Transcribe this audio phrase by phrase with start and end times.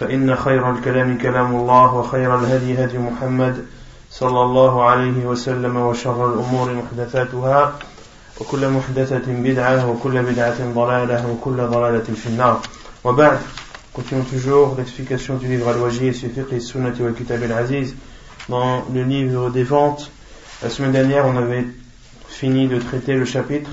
[0.00, 3.64] فإن خير الكلام كلام الله وخير الهدي هدي محمد
[4.10, 7.78] صلى الله عليه وسلم وشر الأمور محدثاتها
[8.40, 12.60] وكل محدثة بدعة وكل بدعة ضلالة وكل ضلالة في النار
[13.04, 13.38] وبعد
[13.92, 17.96] Continuons toujours l'explication du livre Al-Wajid, Sufiq et Sunnati wa Kitab al-Aziz.
[18.48, 20.12] Dans le livre des ventes,
[20.62, 21.66] la semaine dernière, on avait
[22.28, 23.70] fini de traiter le chapitre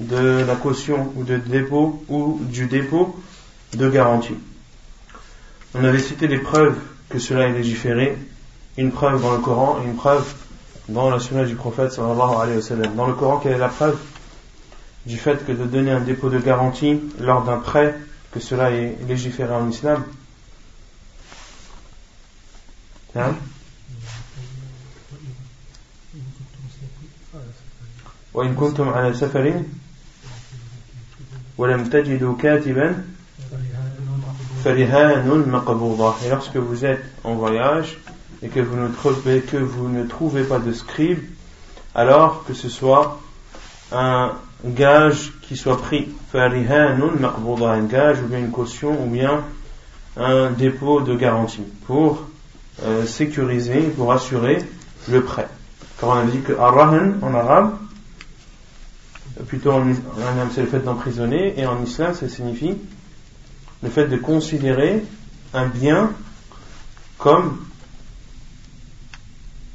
[0.00, 3.14] de la caution ou de dépôt ou du dépôt
[3.74, 4.36] de garantie.
[5.74, 8.16] On avait cité les preuves que cela est légiféré,
[8.76, 10.24] une preuve dans le Coran et une preuve
[10.88, 12.94] dans la sunna du prophète sallallahu alayhi wa sallam.
[12.94, 13.98] Dans le Coran, quelle est la preuve
[15.06, 17.94] du fait que de donner un dépôt de garantie lors d'un prêt,
[18.30, 20.04] que cela est légiféré en islam
[23.14, 23.34] hein
[28.34, 29.62] وإن كنتم على سفر
[31.58, 33.04] ولم تجدوا كاتبا
[34.67, 37.97] Et lorsque vous êtes en voyage
[38.43, 41.19] et que vous ne trouvez, pas de scribe,
[41.95, 43.19] alors que ce soit
[43.93, 44.33] un
[44.65, 49.43] gage qui soit pris, un gage ou bien une caution ou bien
[50.17, 52.23] un dépôt de garantie pour
[52.83, 54.59] euh, sécuriser, pour assurer
[55.09, 55.47] le prêt.
[55.99, 57.77] Car on a dit que arrahan en arabe,
[59.47, 59.85] plutôt en,
[60.53, 62.75] c'est le fait d'emprisonner et en islam ça signifie
[63.87, 65.01] le fait de considérer
[65.53, 66.11] un bien
[67.17, 67.59] comme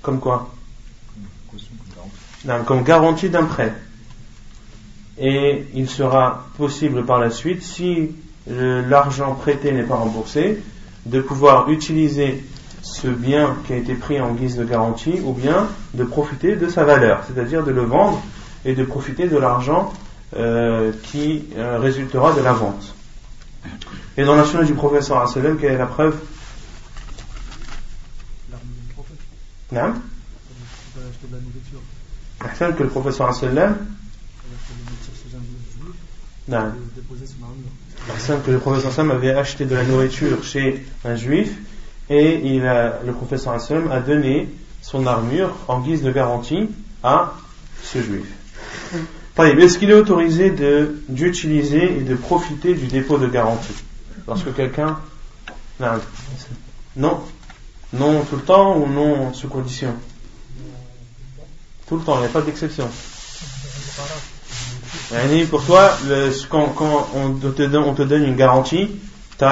[0.03, 0.51] comme quoi
[2.67, 3.73] comme garantie d'un prêt.
[5.19, 8.11] Et il sera possible par la suite, si
[8.47, 10.61] l'argent prêté n'est pas remboursé,
[11.07, 12.45] de pouvoir utiliser
[12.83, 16.69] ce bien qui a été pris en guise de garantie ou bien de profiter de
[16.69, 18.21] sa valeur, c'est-à-dire de le vendre
[18.65, 19.93] et de profiter de l'argent
[20.37, 22.95] euh, qui euh, résultera de la vente.
[24.17, 26.17] Et dans la sunna du professeur sallam, quelle est la preuve?
[29.73, 29.95] Non
[32.41, 33.77] La que le professeur sallam
[36.49, 36.73] non.
[38.45, 41.53] que le professeur sallam avait acheté de la nourriture chez un juif
[42.11, 44.49] et il a, le professeur sallam a donné
[44.83, 46.69] son armure en guise de garantie
[47.03, 47.35] à
[47.83, 48.27] ce juif.
[49.39, 50.53] Est-ce qu'il est autorisé
[51.09, 53.75] d'utiliser et de profiter du dépôt de garantie
[54.27, 54.99] Lorsque quelqu'un.
[56.97, 57.21] Non.
[57.93, 59.95] Non tout le temps ou non sous condition?
[61.87, 62.89] Tout le temps, il n'y a pas d'exception.
[65.51, 65.97] Pour toi,
[66.49, 68.89] quand, on, te donne, on te donne une garantie,
[69.39, 69.45] tu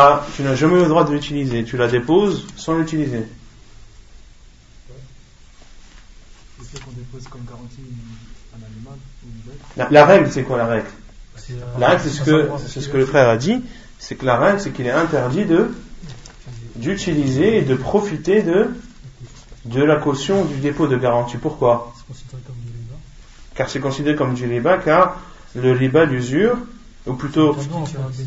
[0.42, 1.64] n'as jamais le droit de l'utiliser.
[1.64, 3.24] Tu la déposes sans l'utiliser.
[9.76, 10.86] La, règle, c'est quoi la règle?
[11.78, 13.62] La règle, c'est ce que, le frère a dit,
[13.98, 15.46] c'est que la règle, c'est qu'il est interdit
[16.76, 21.36] d'utiliser et de profiter de la caution du dépôt de garantie.
[21.36, 21.92] Pourquoi?
[23.54, 25.20] Car c'est considéré comme du riba, car
[25.54, 26.56] le riba d'usure,
[27.06, 27.56] ou plutôt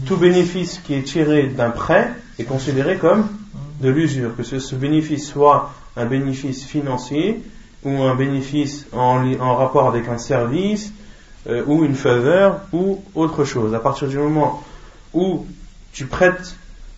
[0.06, 3.28] tout bénéfice qui est tiré d'un prêt est considéré comme
[3.82, 7.44] de l'usure, que ce, bénéfice soit un bénéfice financier
[7.84, 10.92] ou un bénéfice en rapport avec un service
[11.48, 13.74] euh, ou une faveur ou autre chose.
[13.74, 14.64] À partir du moment
[15.14, 15.46] où
[15.92, 16.56] tu prêtes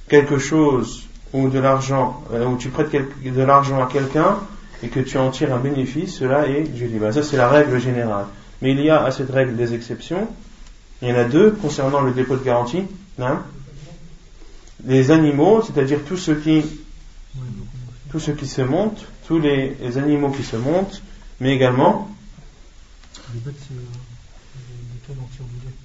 [0.07, 4.37] quelque chose ou de l'argent, euh, ou tu prêtes de l'argent à quelqu'un
[4.83, 7.11] et que tu en tires un bénéfice, cela est du riba.
[7.11, 8.25] Ça c'est la règle générale.
[8.61, 10.27] Mais il y a à cette règle des exceptions.
[11.01, 12.83] Il y en a deux concernant le dépôt de garantie.
[13.19, 13.41] Hein?
[14.85, 16.63] Les animaux, c'est-à-dire tous ceux qui,
[18.11, 21.01] tous ceux qui se montent, tous les, animaux qui se montent,
[21.39, 22.09] mais également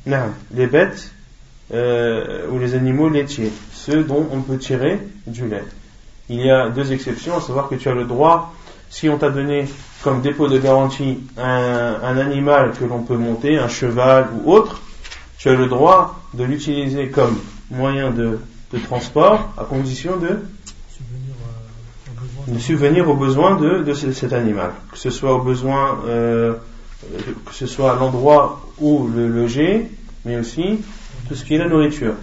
[0.06, 1.12] non, les bêtes
[1.72, 5.64] euh, ou les animaux laitiers, ceux dont on peut tirer du lait.
[6.28, 8.54] Il y a deux exceptions, à savoir que tu as le droit,
[8.88, 9.66] si on t'a donné
[10.02, 14.80] comme dépôt de garantie un, un animal que l'on peut monter, un cheval ou autre,
[15.38, 17.38] tu as le droit de l'utiliser comme
[17.70, 18.38] moyen de,
[18.72, 20.40] de, transport à condition de
[22.46, 26.54] de subvenir aux besoins de, de cet animal, que ce soit aux besoins, euh,
[27.46, 29.90] que ce soit l'endroit où le loger,
[30.24, 30.80] mais aussi
[31.28, 32.14] tout ce qui est la nourriture.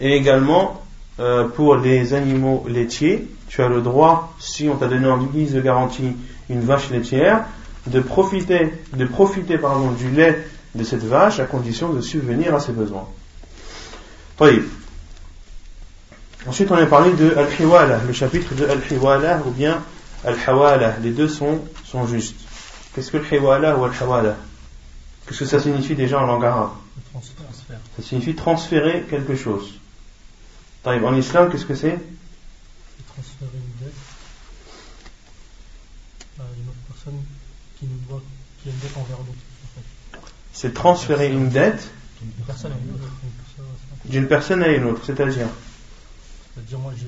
[0.00, 0.82] Et également,
[1.20, 5.54] euh, pour les animaux laitiers, tu as le droit, si on t'a donné en guise
[5.54, 6.12] de garantie
[6.50, 7.44] une vache laitière,
[7.86, 10.44] de profiter, de profiter pardon, du lait
[10.74, 13.06] de cette vache à condition de subvenir à ses besoins.
[16.46, 19.82] Ensuite, on a parlé de Al-Hiwala, le chapitre de Al-Hiwala ou bien
[20.24, 20.96] Al-Hawala.
[21.02, 22.45] Les deux sont, sont justes.
[22.96, 24.38] Qu'est-ce que Al-Hiwala ou Al-Hawala
[25.26, 26.70] Qu'est-ce que ça signifie déjà en langue arabe?
[27.94, 29.74] Ça signifie transférer quelque chose.
[30.82, 31.98] En islam, qu'est-ce que c'est?
[33.08, 33.92] Transférer une dette
[36.38, 37.20] à une autre personne
[37.78, 38.22] qui, nous doit,
[38.62, 40.22] qui a une dette envers l'autre.
[40.54, 41.90] C'est transférer une dette
[42.22, 42.30] d'une
[44.26, 45.48] personne à une autre, c'est-à-dire?
[46.54, 47.04] C'est-à-dire, moi, je,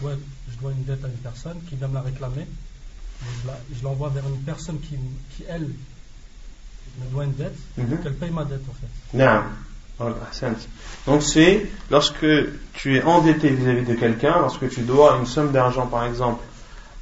[0.00, 0.14] dois,
[0.50, 2.46] je, dois, une dette à une personne qui vient me la réclamer.
[3.76, 4.96] Je l'envoie vers une personne qui,
[5.34, 7.98] qui, elle, me doit une dette, mhm.
[8.02, 9.16] qu'elle paye ma dette, en fait.
[9.18, 9.42] Non.
[11.06, 12.26] Donc c'est lorsque
[12.72, 16.42] tu es endetté vis-à-vis de quelqu'un, lorsque tu dois une somme d'argent par exemple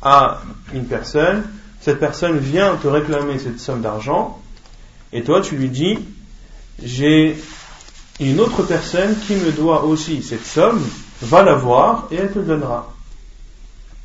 [0.03, 0.43] à
[0.75, 1.45] une personne,
[1.81, 4.41] cette personne vient te réclamer cette somme d'argent
[5.13, 5.99] et toi tu lui dis
[6.83, 7.37] j'ai
[8.21, 10.83] une autre personne qui me doit aussi cette somme,
[11.23, 12.93] va la voir et elle te donnera.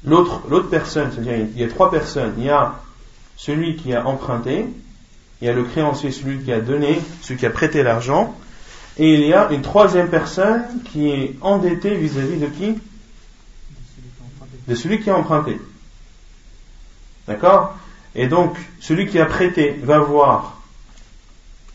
[0.08, 2.76] L'autre, l'autre personne, c'est-à-dire il y a trois personnes, il y a
[3.36, 4.66] celui qui a emprunté,
[5.42, 8.34] il y a le créancier, celui qui a donné, celui qui a prêté l'argent,
[8.98, 12.76] et il y a une troisième personne qui est endettée vis-à-vis de qui?
[14.68, 15.60] De celui qui a emprunté.
[17.28, 17.78] D'accord?
[18.16, 20.62] Et donc, celui qui a prêté va voir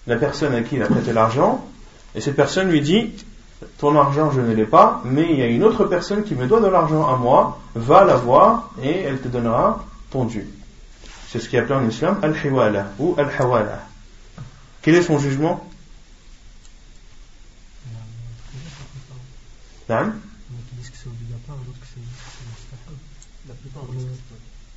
[0.07, 1.65] la personne à qui il a prêté l'argent,
[2.15, 3.13] et cette personne lui dit,
[3.79, 6.47] ton argent je ne l'ai pas, mais il y a une autre personne qui me
[6.47, 10.47] doit de l'argent à moi, va la voir et elle te donnera ton dû.
[11.29, 13.81] C'est ce qui est appelé en islam al-hiwala ou al-hawala.
[14.83, 15.67] Quel est son jugement?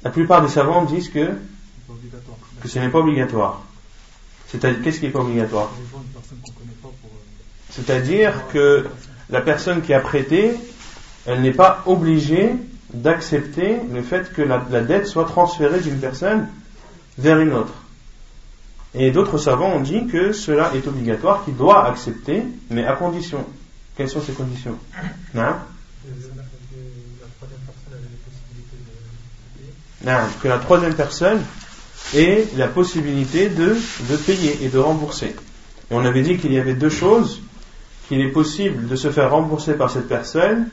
[0.04, 1.38] La plupart des savants disent que,
[2.62, 3.62] que ce n'est pas obligatoire.
[4.48, 5.72] C'est-à-dire, qu'est-ce qui n'est pas obligatoire?
[7.76, 8.86] C'est-à-dire que
[9.30, 10.56] la personne qui a prêté,
[11.26, 12.54] elle n'est pas obligée
[12.94, 16.48] d'accepter le fait que la, dette soit transférée d'une personne
[17.18, 17.74] vers une autre.
[18.94, 23.46] Et d'autres savants ont dit que cela est obligatoire, qu'il doit accepter, mais à condition.
[23.98, 24.78] Quelles sont ces conditions?
[25.34, 25.56] Non
[30.42, 31.42] Que la troisième personne
[32.14, 33.76] ait la possibilité de,
[34.10, 35.36] de payer et de rembourser.
[35.92, 37.42] Et on avait dit qu'il y avait deux choses
[38.08, 40.70] qu'il est possible de se faire rembourser par cette personne,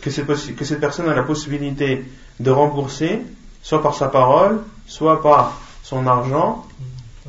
[0.00, 0.10] que,
[0.52, 2.04] que cette personne a la possibilité
[2.38, 3.22] de rembourser,
[3.62, 6.66] soit par sa parole, soit par son argent,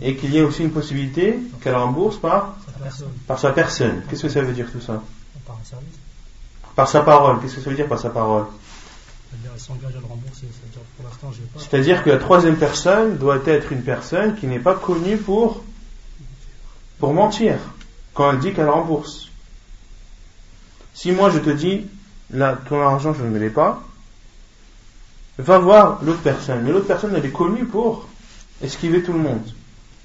[0.02, 2.56] et qu'il y ait aussi une possibilité qu'elle rembourse par,
[3.28, 4.04] par sa personne.
[4.10, 5.04] Qu'est-ce que ça veut dire tout ça?
[6.76, 7.42] Par sa parole.
[7.42, 8.46] Qu'est-ce que ça veut dire par sa parole?
[11.58, 15.64] C'est-à-dire que la troisième personne doit être une personne qui n'est pas connue pour
[17.02, 17.58] pour mentir
[18.14, 19.30] quand elle dit qu'elle rembourse.
[20.94, 21.88] Si moi je te dis,
[22.30, 23.82] là, ton argent je ne l'ai pas,
[25.40, 26.62] va voir l'autre personne.
[26.62, 28.08] Mais l'autre personne elle est connue pour
[28.62, 29.44] esquiver tout le monde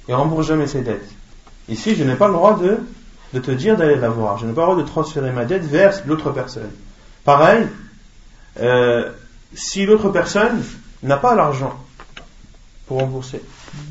[0.08, 1.08] et rembourse jamais ses dettes.
[1.68, 2.78] Ici je n'ai pas le droit de,
[3.34, 4.38] de te dire d'aller la voir.
[4.38, 6.70] Je n'ai pas le droit de transférer ma dette vers l'autre personne.
[7.24, 7.66] Pareil,
[8.60, 9.12] euh,
[9.52, 10.64] si l'autre personne
[11.02, 11.78] n'a pas l'argent
[12.86, 13.42] pour rembourser,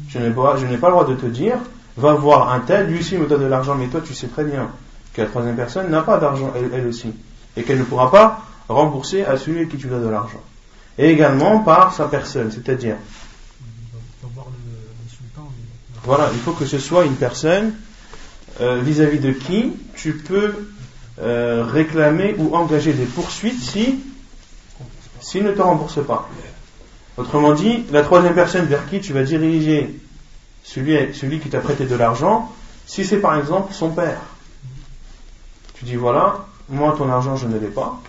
[0.10, 1.60] je n'ai pas, je n'ai pas le droit de te dire
[1.98, 4.44] va voir un tel, lui aussi me donne de l'argent, mais toi tu sais très
[4.44, 4.70] bien
[5.14, 7.14] que la troisième personne n'a pas d'argent elle, aussi,
[7.56, 10.42] et qu'elle ne pourra pas rembourser à celui à qui tu donnes de l'argent.
[10.98, 12.96] Et également par sa personne, c'est-à-dire.
[16.04, 17.74] Voilà, il faut que ce soit une personne
[18.62, 20.54] euh, vis-à-vis de qui tu peux
[21.20, 24.00] euh, réclamer ou engager des poursuites si
[25.22, 26.30] s'il ne te rembourse pas.
[27.18, 30.00] Autrement dit, la troisième personne vers qui tu vas diriger
[30.66, 32.52] celui, qui t'a prêté de l'argent,
[32.86, 34.20] si c'est par exemple son père.
[35.76, 38.02] Tu dis voilà, moi ton argent je ne l'ai pas,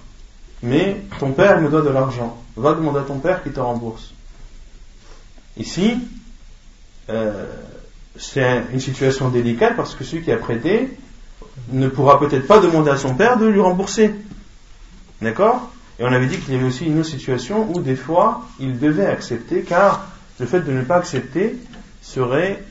[0.63, 2.37] mais ton père me doit de l'argent.
[2.57, 4.13] Va demander à ton père qui te rembourse.
[5.59, 5.99] Ici,
[7.11, 7.47] euh,
[8.17, 10.97] c'est une situation délicate parce que celui qui a prêté
[11.69, 14.15] ne pourra peut-être pas demander à son père de lui rembourser.
[15.21, 15.71] D'accord?
[15.99, 18.79] Et on avait dit qu'il y avait aussi une autre situation où des fois il
[18.79, 20.07] devait accepter car
[20.39, 21.57] le fait de ne pas accepter
[22.07, 22.63] serait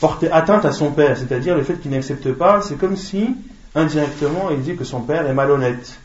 [0.00, 1.16] porter atteinte à son père.
[1.16, 3.36] C'est-à-dire le fait qu'il n'accepte pas, c'est comme si
[3.74, 5.98] indirectement il dit que son père est malhonnête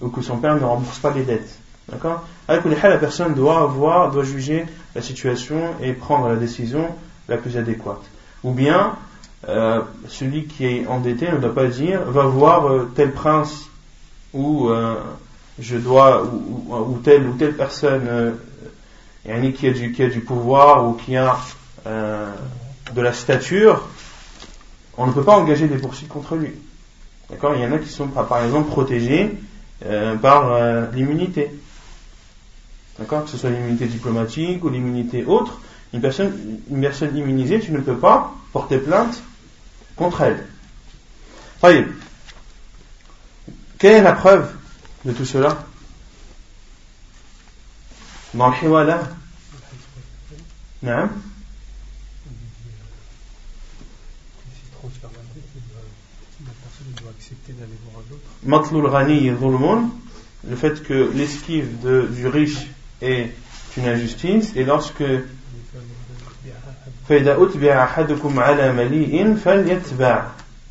[0.00, 1.58] ou que son père ne rembourse pas les dettes.
[1.88, 2.26] D'accord?
[2.48, 6.86] Avec la personne doit voir, doit juger la situation et prendre la décision
[7.28, 8.02] la plus adéquate.
[8.42, 8.96] Ou bien,
[9.48, 13.66] euh, celui qui est endetté ne doit pas dire va voir euh, tel prince
[14.32, 14.94] ou euh,
[15.58, 18.34] je dois ou, telle ou telle personne
[19.24, 19.30] qui
[19.66, 21.38] a qui a du pouvoir ou qui a
[21.86, 23.88] de la stature
[24.96, 26.52] on ne peut pas engager des poursuites contre lui.
[27.28, 27.54] D'accord?
[27.56, 29.32] Il y en a qui sont par exemple protégés
[30.22, 31.50] par l'immunité.
[32.98, 33.24] D'accord?
[33.24, 35.58] Que ce soit l'immunité diplomatique ou l'immunité autre
[35.94, 39.22] une personne, une personne immunisée, tu ne peux pas porter plainte
[39.94, 40.44] contre elle.
[41.60, 41.86] Voyez,
[43.78, 44.52] quelle est la preuve
[45.04, 45.64] de tout cela?
[48.34, 49.00] Le hiwala
[50.82, 51.08] Non
[58.42, 59.30] Matlul Ghani
[60.46, 62.66] le fait que l'esquive du riche
[63.00, 63.30] est
[63.76, 65.04] une injustice, et lorsque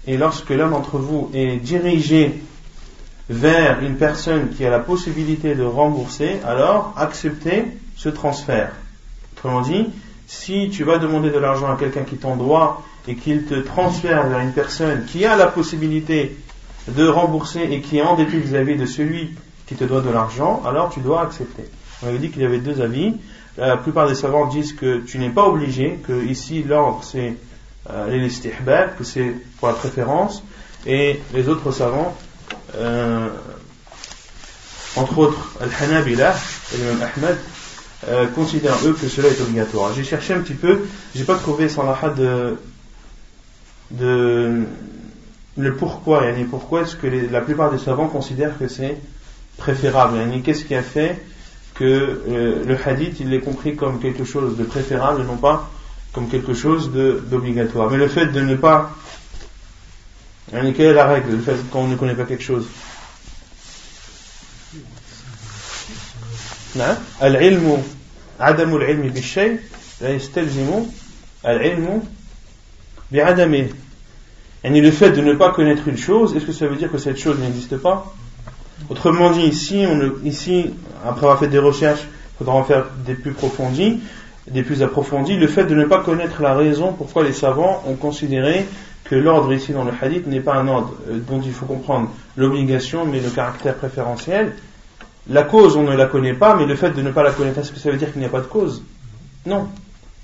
[0.05, 2.41] et lorsque l'un d'entre vous est dirigé
[3.29, 7.65] vers une personne qui a la possibilité de rembourser, alors acceptez
[7.95, 8.71] ce transfert.
[9.33, 9.87] Autrement dit,
[10.27, 14.27] si tu vas demander de l'argent à quelqu'un qui t'en doit et qu'il te transfère
[14.27, 16.37] vers une personne qui a la possibilité
[16.87, 19.31] de rembourser et qui est endetté vis-à-vis de celui
[19.67, 21.63] qui te doit de l'argent, alors tu dois accepter.
[22.01, 23.13] On avait dit qu'il y avait deux avis.
[23.57, 27.35] La plupart des savants disent que tu n'es pas obligé, que ici l'ordre c'est
[27.89, 28.29] euh,
[28.97, 30.43] que c'est pour la préférence,
[30.85, 32.15] et les autres savants,
[32.75, 33.29] euh,
[34.95, 36.35] entre autres Al-Hanabila
[36.73, 37.37] et l'imam Ahmed,
[38.07, 39.93] euh, considèrent eux que cela est obligatoire.
[39.93, 40.81] J'ai cherché un petit peu,
[41.15, 42.57] j'ai pas trouvé sans la de,
[43.91, 44.63] de
[45.57, 48.97] le pourquoi, yani pourquoi est-ce que la plupart des savants considèrent que c'est
[49.57, 51.21] préférable, qu'est-ce qui a fait
[51.75, 55.69] que euh, le hadith, il est compris comme quelque chose de préférable et non pas
[56.11, 57.89] comme quelque chose d'obligatoire.
[57.89, 58.91] Mais le fait de ne pas
[60.50, 62.66] Quelle est la règle Le fait qu'on ne connaît pas quelque chose
[67.22, 67.82] العلم
[68.40, 69.58] عدم العلم بالشيء
[70.00, 70.86] لا يستلزم
[71.46, 72.02] العلم
[73.12, 73.68] بعدمه
[74.64, 76.98] يعني le fait de ne pas connaître une chose est-ce que ça veut dire que
[76.98, 78.14] cette chose n'existe pas
[78.88, 80.70] Autrement dit, ici, on, ici,
[81.04, 84.00] après avoir fait des recherches, il faudra en faire des plus approfondies,
[84.48, 85.36] des plus approfondies.
[85.36, 88.66] Le fait de ne pas connaître la raison pourquoi les savants ont considéré
[89.03, 92.09] que l'ordre ici dans le hadith n'est pas un ordre euh, dont il faut comprendre
[92.37, 94.55] l'obligation, mais le caractère préférentiel.
[95.29, 97.59] La cause, on ne la connaît pas, mais le fait de ne pas la connaître,
[97.59, 98.83] est-ce que ça veut dire qu'il n'y a pas de cause?
[99.45, 99.67] Non.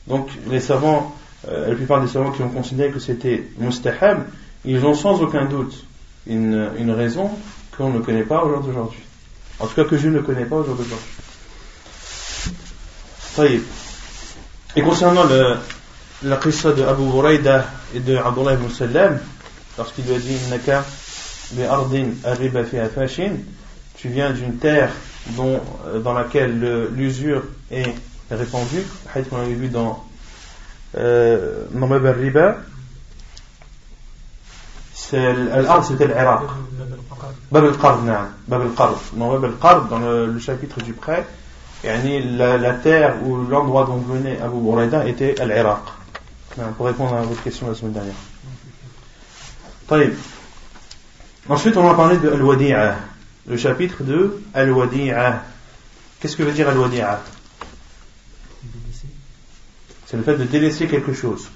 [0.07, 1.15] Donc, les savants,
[1.47, 4.23] euh, la plupart des savants qui ont considéré que c'était mustahab,
[4.65, 5.85] ils ont sans aucun doute
[6.27, 7.31] une, une raison
[7.77, 8.99] qu'on ne connaît pas au jour d'aujourd'hui.
[9.59, 11.05] En tout cas que je ne connais pas au jour d'aujourd'hui.
[14.75, 15.55] Et concernant le,
[16.23, 19.19] la qissa de Abu Huraida et de Abdullah ibn Sallam,
[19.77, 20.83] lorsqu'il lui a dit Naka
[21.69, 22.77] ardin arriba fi
[23.95, 24.91] tu viens d'une terre
[25.31, 27.93] dont, euh, dans laquelle l'usure est
[28.31, 28.83] répandue,
[29.13, 30.05] hadith qu'on avait vu dans
[30.97, 32.57] euh, al-Riba,
[34.93, 36.41] c'était l'Irak.
[37.51, 37.99] Bab al-Qard,
[38.47, 38.99] Bab al-Qard.
[39.13, 41.25] Bab al-Qard, dans le, le, chapitre du prêt,
[41.83, 45.81] la, la terre ou l'endroit dont venait Abu Buraida était l'Irak.
[46.77, 48.15] Pour répondre à votre question la semaine dernière.
[51.47, 52.97] Ensuite, on va parler de Al-Wadi'a,
[53.47, 55.43] le chapitre de Al-Wadi'a.
[56.19, 57.23] Qu'est-ce que veut dire Al-Wadi'a?
[60.05, 61.49] C'est le fait de délaisser quelque chose.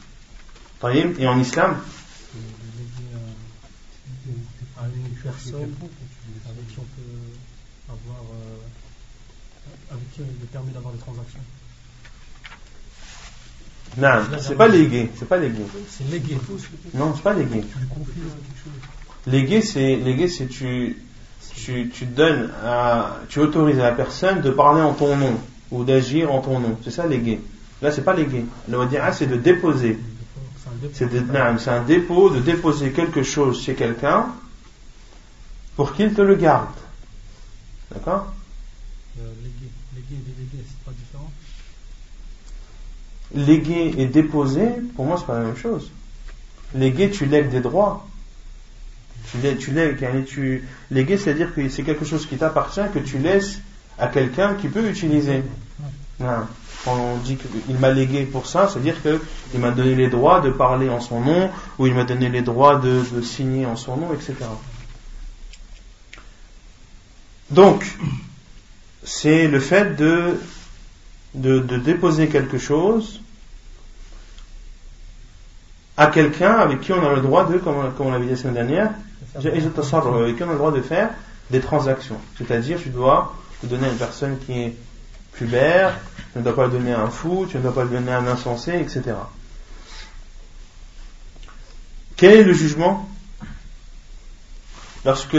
[1.20, 1.80] Et en islam,
[4.78, 4.92] avec
[6.68, 7.02] qui on peut
[7.90, 8.60] avoir, euh,
[10.74, 11.40] d'avoir des transactions?
[13.98, 14.10] Non,
[14.40, 15.64] c'est pas légué, c'est pas légué.
[15.90, 16.38] C'est légué.
[16.94, 17.62] Non, c'est pas légué.
[17.90, 18.74] Confies quelque chose.
[19.28, 20.98] Légué, c'est c'est tu,
[21.56, 25.38] tu, tu donnes à, tu autorises à la personne de parler en ton nom
[25.72, 26.78] ou d'agir en ton nom.
[26.84, 27.40] C'est ça légué.
[27.82, 28.46] Là, c'est pas légué.
[28.68, 30.00] Le wadi'a, c'est de déposer.
[30.94, 34.28] C'est un dépôt de déposer quelque chose chez quelqu'un
[35.76, 36.68] pour qu'il te le garde.
[37.92, 38.34] D'accord?
[43.34, 45.92] Légué et déposé, pour moi, c'est pas la même chose.
[46.76, 48.08] Légué, tu lègues des droits.
[49.32, 49.74] Tu, tu,
[50.28, 53.60] tu léguer, c'est-à-dire que c'est quelque chose qui t'appartient, que tu laisses
[53.98, 55.44] à quelqu'un qui peut utiliser.
[56.20, 60.50] Quand on dit qu'il m'a légué pour ça, c'est-à-dire qu'il m'a donné les droits de
[60.50, 61.50] parler en son nom,
[61.80, 64.36] ou il m'a donné les droits de, signer en son nom, etc.
[67.50, 67.86] Donc,
[69.04, 70.40] c'est le fait de,
[71.36, 73.22] de, déposer quelque chose
[75.98, 78.56] à quelqu'un avec qui on a le droit de, comme, on l'avait dit la semaine
[78.56, 78.90] dernière,
[79.36, 81.10] avec qui on a le droit de faire
[81.50, 82.18] des transactions.
[82.38, 84.76] C'est-à-dire, tu dois le donner à une personne qui est
[85.34, 86.00] pubère,
[86.32, 88.12] tu ne dois pas le donner à un fou, tu ne dois pas le donner
[88.12, 89.16] à un insensé, etc.
[92.16, 93.10] Quel est le jugement?
[95.06, 95.38] Lorsque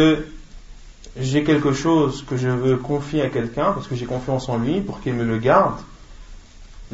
[1.17, 4.81] j'ai quelque chose que je veux confier à quelqu'un, parce que j'ai confiance en lui,
[4.81, 5.79] pour qu'il me le garde,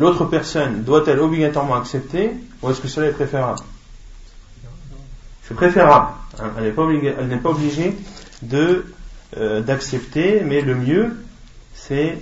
[0.01, 3.61] l'autre personne doit-elle obligatoirement accepter, ou est-ce que cela est préférable?
[5.43, 6.09] C'est préférable.
[6.59, 7.95] Elle n'est pas, obligée,
[8.53, 11.17] euh, d'accepter, mais le mieux,
[11.75, 12.19] c'est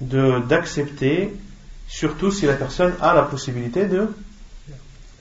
[0.00, 1.34] d'accepter,
[1.88, 4.08] surtout si la personne a la possibilité de,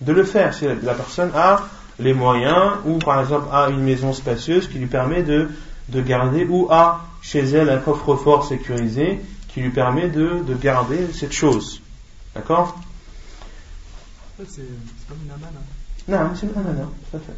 [0.05, 1.67] le faire, si la personne a
[1.97, 5.49] les moyens, ou par exemple a une maison spacieuse qui lui permet de
[5.91, 11.11] de garder ou a chez elle un coffre-fort sécurisé qui lui permet de, de garder
[11.13, 11.81] cette chose.
[12.35, 15.59] D'accord En fait, c'est comme une amana.
[16.07, 17.33] Non, c'est une amana, tout à fait.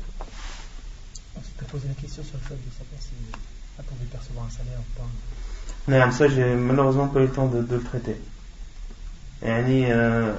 [1.35, 3.11] On s'est posé la question sur le fait de savoir si
[3.79, 5.07] attendait percevoir un salaire ou pas.
[5.87, 8.17] Non, ça, j'ai malheureusement pas eu le temps de, de le traiter.
[9.43, 10.33] Et euh,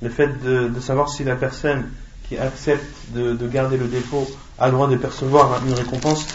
[0.00, 1.88] le fait de, de, savoir si la personne
[2.28, 6.26] qui accepte de, de garder le dépôt a le droit de percevoir une récompense,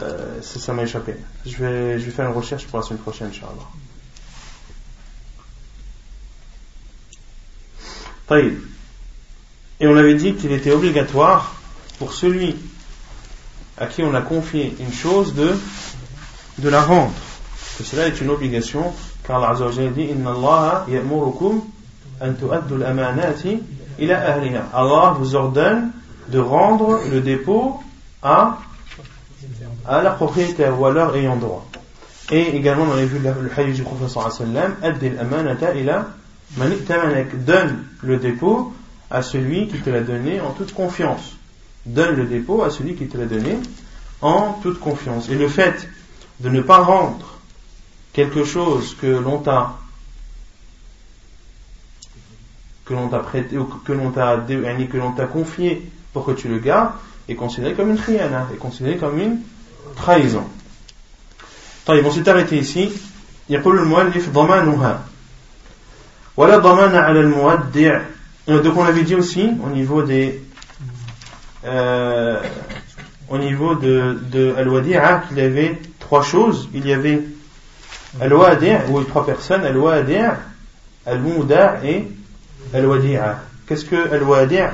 [0.00, 1.14] euh, ça m'a échappé.
[1.44, 3.66] Je vais, je vais faire une recherche pour la semaine prochaine, Inch'Allah.
[9.78, 11.54] Et on avait dit qu'il était obligatoire
[11.98, 12.56] pour celui
[13.78, 15.54] à qui on a confié une chose de,
[16.58, 17.12] de la rendre.
[17.78, 18.92] Que cela est une obligation,
[19.24, 21.62] car Allah dit Inna Allah ya'murukum
[22.20, 22.34] an
[22.70, 23.60] al-amanati
[23.98, 24.70] ila ahliha.
[24.72, 25.92] Allah vous ordonne
[26.28, 27.80] de rendre le dépôt
[28.22, 28.58] à
[29.86, 31.66] à la propriétaire ou à leur ayant droit.
[32.30, 34.74] Et également, on avait vu le hadith du prophète sallam,
[37.34, 38.72] donne le dépôt
[39.10, 41.36] à celui qui te l'a donné en toute confiance.
[41.84, 43.58] Donne le dépôt à celui qui te l'a donné
[44.20, 45.28] en toute confiance.
[45.28, 45.88] Et le fait
[46.40, 47.38] de ne pas rendre
[48.12, 49.76] quelque chose que l'on t'a
[52.84, 56.48] que l'on t'a prêté ou que l'on t'a que l'on t'a confié pour que tu
[56.48, 56.92] le gardes
[57.27, 59.37] est considéré comme une khiyana, est considéré comme une
[59.95, 60.43] trahison.
[61.85, 62.91] طيب on s'est arrêté ici
[63.49, 65.01] يقول المؤلف ضمانها
[66.37, 68.01] ولا ضمان على المودع
[68.47, 70.41] donc on avait dit aussi au niveau des
[71.65, 72.41] euh,
[73.29, 77.21] au niveau de, de Al-Wadi'a qu'il y avait trois choses il y avait
[78.19, 80.31] Al-Wadi' ou trois personnes Al-Wadi'
[81.05, 82.07] Al-Muda' et
[82.73, 84.67] Al-Wadi'a qu'est-ce que Al-Wadi'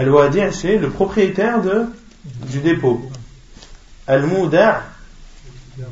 [0.00, 1.84] Al-Wadi' c'est le propriétaire de
[2.50, 3.02] du dépôt.
[4.06, 4.82] Al-Mouda'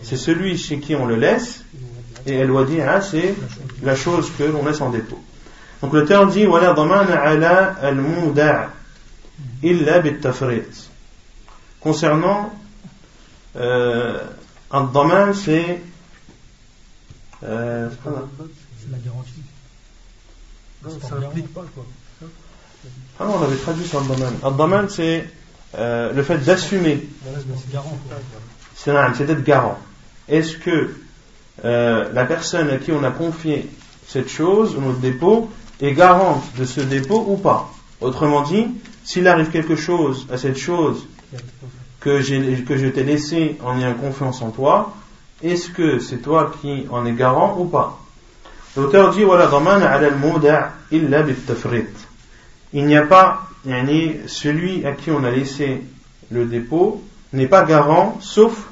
[0.02, 1.62] c'est celui chez qui on le laisse,
[2.24, 3.34] et Al-Wadi'a c'est
[3.82, 5.22] la chose que l'on laisse en dépôt.
[5.82, 8.70] Donc le terme dit Wala damana ala al-Mouda'
[9.62, 10.88] illa bit-tafrit.
[11.78, 12.50] Concernant
[13.56, 14.24] euh,
[14.70, 15.82] un daman, c'est
[17.42, 19.42] euh, c'est la garantie.
[21.06, 21.84] ça n'implique pas quoi.
[23.20, 24.34] Ah non, on avait traduit sur le daman.
[24.44, 25.28] Un daman, c'est
[25.76, 27.06] euh, le fait d'assumer,
[28.76, 29.78] c'est d'être garant.
[30.28, 30.94] Est-ce que
[31.64, 33.68] euh, la personne à qui on a confié
[34.06, 35.50] cette chose, notre dépôt,
[35.80, 37.70] est garante de ce dépôt ou pas?
[38.00, 38.68] Autrement dit,
[39.04, 41.06] s'il arrive quelque chose à cette chose
[42.00, 44.94] que, je t'ai laissé en ayant confiance en toi,
[45.42, 47.98] est-ce que c'est toi qui en es garant ou pas?
[48.76, 49.48] L'auteur dit voilà,
[52.73, 53.47] Il n'y a pas
[54.27, 55.81] celui à qui on a laissé
[56.31, 58.67] le dépôt n'est pas garant sauf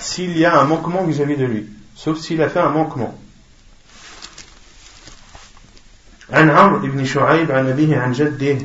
[0.00, 3.18] s'il y a un manquement vis-à-vis de lui, sauf s'il a fait un manquement.
[6.32, 8.58] عن عمرو بن شعيب عن أبيه عن جده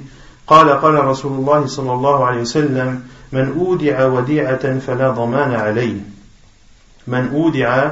[0.47, 5.99] قال قال رسول الله صلى الله عليه وسلم من أودع وديعة فلا ضمان عليه
[7.07, 7.91] من أودع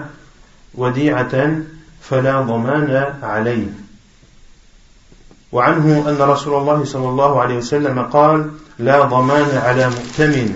[0.74, 1.56] وديعة
[2.02, 3.68] فلا ضمان عليه
[5.53, 10.55] وعنه أن رسول الله صلى الله عليه وسلم قال لا ضمان على مؤتمن.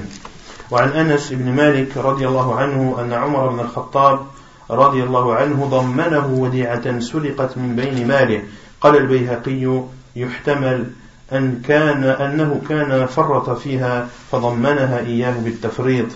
[0.70, 4.26] وعن أنس بن مالك رضي الله عنه أن عمر بن الخطاب
[4.70, 8.42] رضي الله عنه ضمنه وديعة سرقت من بين ماله.
[8.80, 9.82] قال البيهقي
[10.16, 10.90] يحتمل
[11.32, 16.06] أن كان أنه كان فرط فيها فضمنها إياه بالتفريط.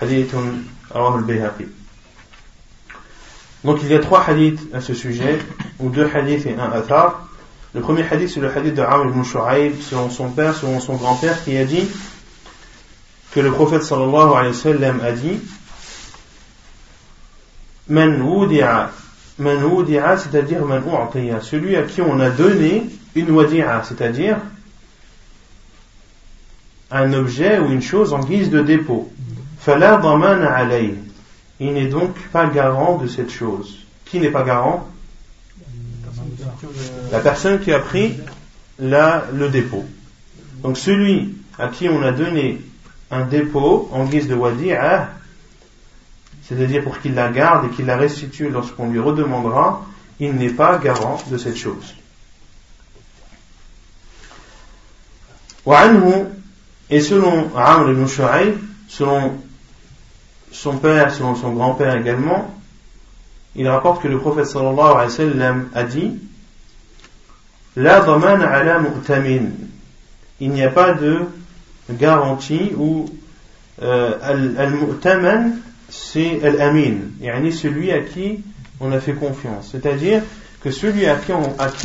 [0.00, 0.34] حديث
[0.94, 1.66] رواه البيهقي.
[3.64, 5.38] Donc il y a trois hadiths à ce sujet,
[5.80, 7.27] ou deux hadiths et un athar.
[7.74, 11.44] Le premier hadith c'est le hadith de Amr ibn selon son père, selon son grand-père
[11.44, 11.86] qui a dit
[13.32, 15.40] que le prophète sallallahu alayhi wa sallam a dit
[17.88, 18.90] Man wudi'a,
[20.16, 24.38] c'est-à-dire man u'atiya, celui à qui on a donné une wadi'a, c'est-à-dire
[26.90, 29.10] un objet ou une chose en guise de dépôt.
[29.58, 30.94] Fala daman alayh.
[31.60, 33.78] Il n'est donc pas garant de cette chose.
[34.04, 34.88] Qui n'est pas garant?
[37.10, 38.18] La personne qui a pris
[38.78, 39.84] le dépôt.
[40.62, 42.60] Donc celui à qui on a donné
[43.10, 45.10] un dépôt en guise de wadi'a,
[46.42, 49.86] c'est-à-dire pour qu'il la garde et qu'il la restitue lorsqu'on lui redemandera,
[50.20, 51.94] il n'est pas garant de cette chose.
[56.90, 58.06] Et selon Amr ibn
[58.88, 59.38] selon
[60.50, 62.57] son père, selon son grand-père également,
[63.56, 66.12] il rapporte que le prophète sallallahu alayhi wa sallam a dit
[67.76, 68.80] La daman ala.
[70.40, 71.20] Il n'y a pas de
[71.90, 73.06] garantie ou
[73.82, 74.14] euh,
[74.56, 75.58] al-mu'taman
[75.88, 78.44] c'est al-amin, yani celui à qui
[78.80, 79.70] on a fait confiance.
[79.72, 80.22] C'est-à-dire
[80.62, 81.32] que celui à qui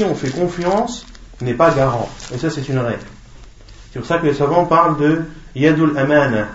[0.04, 1.06] on, fait confiance
[1.42, 2.10] n'est pas garant.
[2.34, 3.06] Et ça c'est une règle.
[3.92, 5.22] C'est pour ça que les savants parlent de
[5.56, 6.48] yadul amana.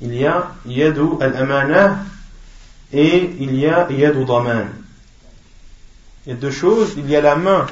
[0.00, 1.98] Il y a yadu al-amana
[2.92, 4.24] et il y a yadu.
[6.26, 6.94] Il y a deux choses.
[6.96, 7.66] Il y a la main,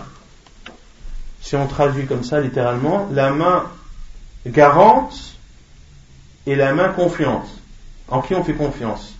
[1.40, 3.64] si on traduit comme ça littéralement, la main
[4.46, 5.34] garante
[6.46, 7.48] et la main confiante.
[8.08, 9.14] En qui on fait confiance?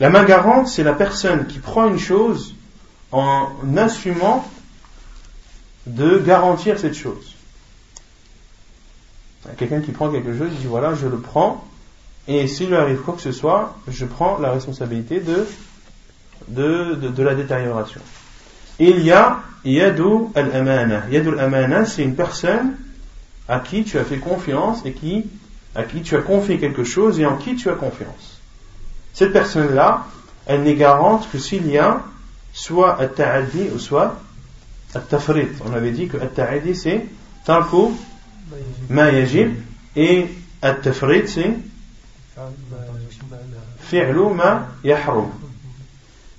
[0.00, 2.54] La main garante, c'est la personne qui prend une chose
[3.10, 4.48] en assumant
[5.86, 7.34] de garantir cette chose.
[9.56, 11.64] Quelqu'un qui prend quelque chose, il dit voilà, je le prends,
[12.28, 15.46] et s'il lui arrive quoi que ce soit, je prends la responsabilité de,
[16.48, 18.00] de, de, la détérioration.
[18.78, 21.04] Il y a Yadu al-Amana.
[21.10, 22.76] Yadu al-Amana, c'est une personne
[23.48, 25.24] à qui tu as fait confiance et qui,
[25.74, 28.40] à qui tu as confié quelque chose et en qui tu as confiance.
[29.12, 30.06] Cette personne-là,
[30.46, 32.02] elle n'est garante que s'il y a
[32.52, 34.20] soit at-ta'addi ou soit
[34.94, 35.48] at-tafrit.
[35.66, 37.06] On avait dit que at-ta'addi c'est
[37.44, 37.92] tarku
[38.88, 39.54] ma yajib
[39.96, 40.28] et
[40.60, 41.56] at-tafrit c'est.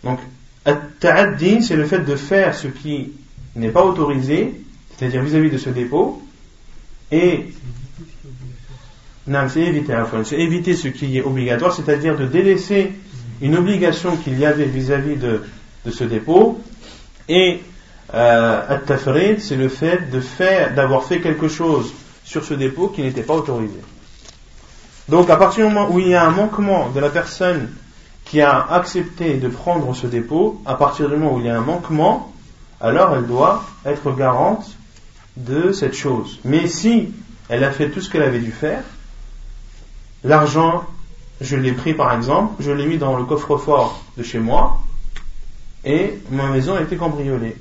[0.04, 0.20] Donc
[0.66, 3.12] at-ta'addi c'est le fait de faire ce qui
[3.56, 4.54] n'est pas autorisé,
[4.98, 6.22] c'est-à-dire vis-à-vis de ce dépôt,
[7.12, 7.46] et
[9.48, 9.94] c'est éviter,
[10.26, 12.92] c'est éviter ce qui est obligatoire, c'est-à-dire de délaisser
[13.42, 15.44] une obligation qu'il y avait vis-à-vis de,
[15.86, 16.62] de, ce dépôt.
[17.30, 17.62] Et
[18.14, 18.78] euh,
[19.40, 23.36] c'est le fait de faire, d'avoir fait quelque chose sur ce dépôt qui n'était pas
[23.36, 23.80] autorisé.
[25.10, 27.70] Donc, à partir du moment où il y a un manquement de la personne
[28.26, 31.58] qui a accepté de prendre ce dépôt, à partir du moment où il y a
[31.58, 32.34] un manquement,
[32.80, 34.66] alors elle doit être garante
[35.38, 36.40] de cette chose.
[36.46, 37.12] Mais si
[37.50, 38.84] elle a fait tout ce qu'elle avait dû faire,
[40.24, 40.86] l'argent,
[41.42, 44.80] je l'ai pris par exemple, je l'ai mis dans le coffre-fort de chez moi,
[45.84, 47.56] et ma maison a été cambriolée.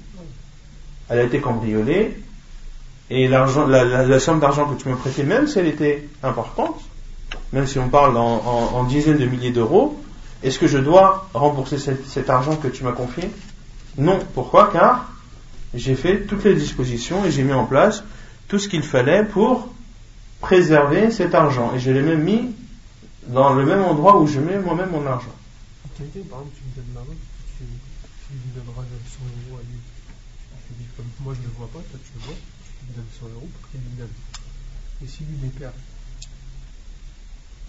[1.09, 2.16] Elle a été cambriolée,
[3.11, 6.81] et l'argent, la, somme d'argent que tu me prêtais, même si elle était importante,
[7.53, 10.01] même si on parle en, dizaines de milliers d'euros,
[10.42, 13.31] est-ce que je dois rembourser cet argent que tu m'as confié?
[13.99, 14.18] Non.
[14.35, 14.71] Pourquoi?
[14.73, 15.12] Car
[15.75, 18.03] j'ai fait toutes les dispositions et j'ai mis en place
[18.49, 19.68] tout ce qu'il fallait pour
[20.40, 21.73] préserver cet argent.
[21.75, 22.55] Et je l'ai même mis
[23.29, 25.35] dans le même endroit où je mets moi-même mon argent.
[25.97, 27.12] par exemple, tu me donnes l'argent,
[27.59, 27.64] tu,
[28.27, 29.79] tu lui donneras 100 euros à lui.
[30.68, 32.95] Je dis, comme moi je ne le vois pas, toi tu le vois, tu lui
[32.97, 34.16] donnes 100 euros pour qu'il lui donne.
[35.03, 35.37] Et si lui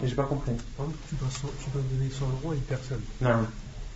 [0.00, 0.52] Mais j'ai pas compris.
[0.76, 1.28] Par exemple, tu dois,
[1.62, 3.00] tu dois donner 100 euros à une personne.
[3.20, 3.46] Non.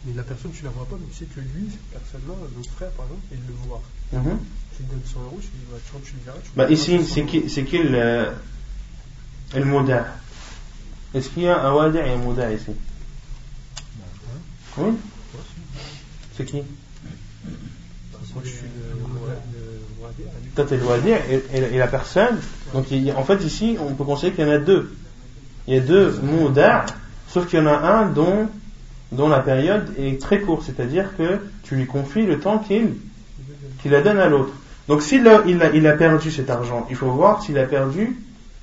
[0.05, 2.71] Mais la personne, tu la vois pas, mais tu sais que lui, cette personne-là, notre
[2.71, 3.83] frère par exemple, il le voit.
[4.13, 4.39] Mm -hmm.
[4.77, 6.71] Tu lui donnes 100 euros, tu lui dis, bah, quand tu le verras, tu bah,
[6.71, 8.31] Ici, c'est qui, c'est qui le,
[9.55, 10.05] le modèle?
[11.15, 12.73] Est-ce qu'il y a un wadi' et un modèle ici?
[14.77, 14.93] Oui
[16.37, 16.63] C'est qui?
[20.55, 22.39] Toi, tu es le wadi' et, et, la personne.
[22.73, 24.85] Donc, il, en fait, ici, on peut considérer qu'il y en a deux.
[25.69, 26.87] Il y a deux modèles,
[27.29, 28.49] sauf qu'il y en a un dont
[29.13, 32.95] dont la période est très courte, c'est-à-dire que tu lui confies le temps qu'il
[33.83, 34.53] qu'il la donne à l'autre.
[34.89, 37.67] Donc s'il a, il a, il a, perdu cet argent, il faut voir s'il a
[37.67, 38.17] perdu,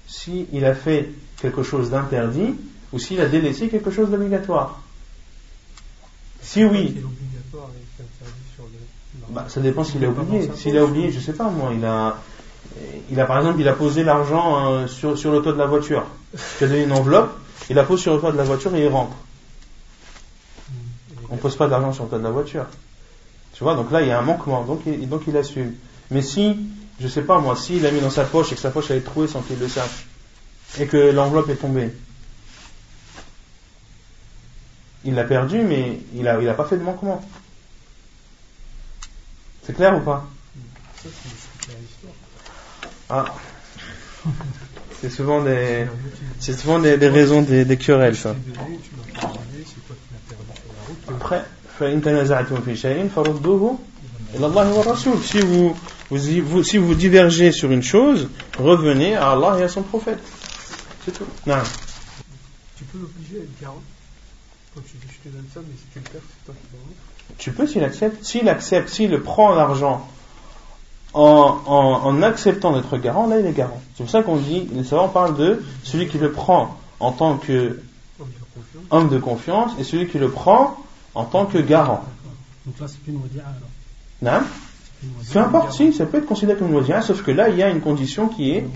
[0.07, 2.55] s'il a fait quelque chose d'interdit
[2.91, 4.81] ou s'il a délaissé quelque chose d'obligatoire.
[6.41, 6.95] Si oui,
[9.29, 10.49] bah, ça dépend s'il a oublié.
[10.55, 12.17] S'il a oublié, je sais pas moi, il a,
[13.11, 15.67] il a par exemple, il a posé l'argent euh, sur, sur le toit de la
[15.67, 16.05] voiture.
[16.57, 17.37] Tu as donné une enveloppe,
[17.69, 19.15] il la pose sur le toit de la voiture et il rentre.
[21.29, 22.65] On pose pas d'argent sur le toit de la voiture.
[23.53, 25.73] Tu vois, donc là, il y a un manquement, donc il, donc il assume.
[26.11, 26.57] Mais si,
[26.99, 28.95] je sais pas moi, s'il l'a mis dans sa poche et que sa poche a
[28.95, 30.07] été trouée sans qu'il le sache,
[30.77, 31.93] et que l'enveloppe est tombée,
[35.05, 37.23] il l'a perdu, mais il n'a il a pas fait de manquement.
[39.63, 40.27] C'est clair ou pas?
[43.09, 43.25] Ah.
[45.05, 45.85] C'est souvent des,
[46.39, 48.35] c'est souvent des, des raisons, des, des querelles, ça.
[51.07, 51.43] Après,
[55.21, 55.77] si vous,
[56.09, 60.17] vous, si vous divergez sur une chose, revenez à Allah et à son prophète.
[61.05, 61.27] C'est tout.
[61.45, 61.57] Non.
[62.75, 63.83] Tu peux l'obliger à être garant
[64.73, 66.67] quand tu dis je te donne ça, mais si tu le perds, c'est toi qui
[66.73, 68.25] le Tu peux s'il accepte.
[68.25, 70.09] S'il accepte, s'il prend l'argent
[71.15, 73.81] en, en, en, acceptant d'être garant, là il est garant.
[73.95, 77.37] C'est pour ça qu'on dit, les savants parlent de celui qui le prend en tant
[77.37, 77.79] que
[78.91, 80.77] homme de confiance et celui qui le prend
[81.13, 82.03] en tant que garant.
[82.65, 84.45] Donc là, c'est plus une wadi'a alors Non
[85.31, 87.63] Peu importe, si, ça peut être considéré comme une wadi'a, sauf que là, il y
[87.63, 88.67] a une condition qui est,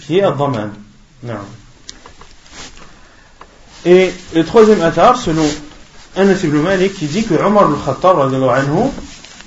[0.00, 0.72] qui est ad-daman.
[1.22, 1.34] Non.
[3.84, 5.46] Et le troisième atar, selon
[6.16, 8.18] Anas ibn Malik, qui dit que Omar al-Khattab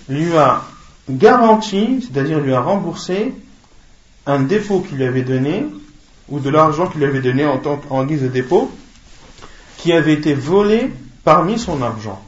[0.08, 0.62] lui a
[1.10, 3.34] garanti, c'est-à-dire lui a remboursé
[4.26, 5.66] un dépôt qu'il lui avait donné,
[6.30, 8.72] ou de l'argent qu'il lui avait donné en, tant, en guise de dépôt,
[9.78, 10.92] qui avait été volé
[11.24, 12.22] parmi son argent.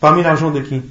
[0.00, 0.82] Parmi l'argent de qui?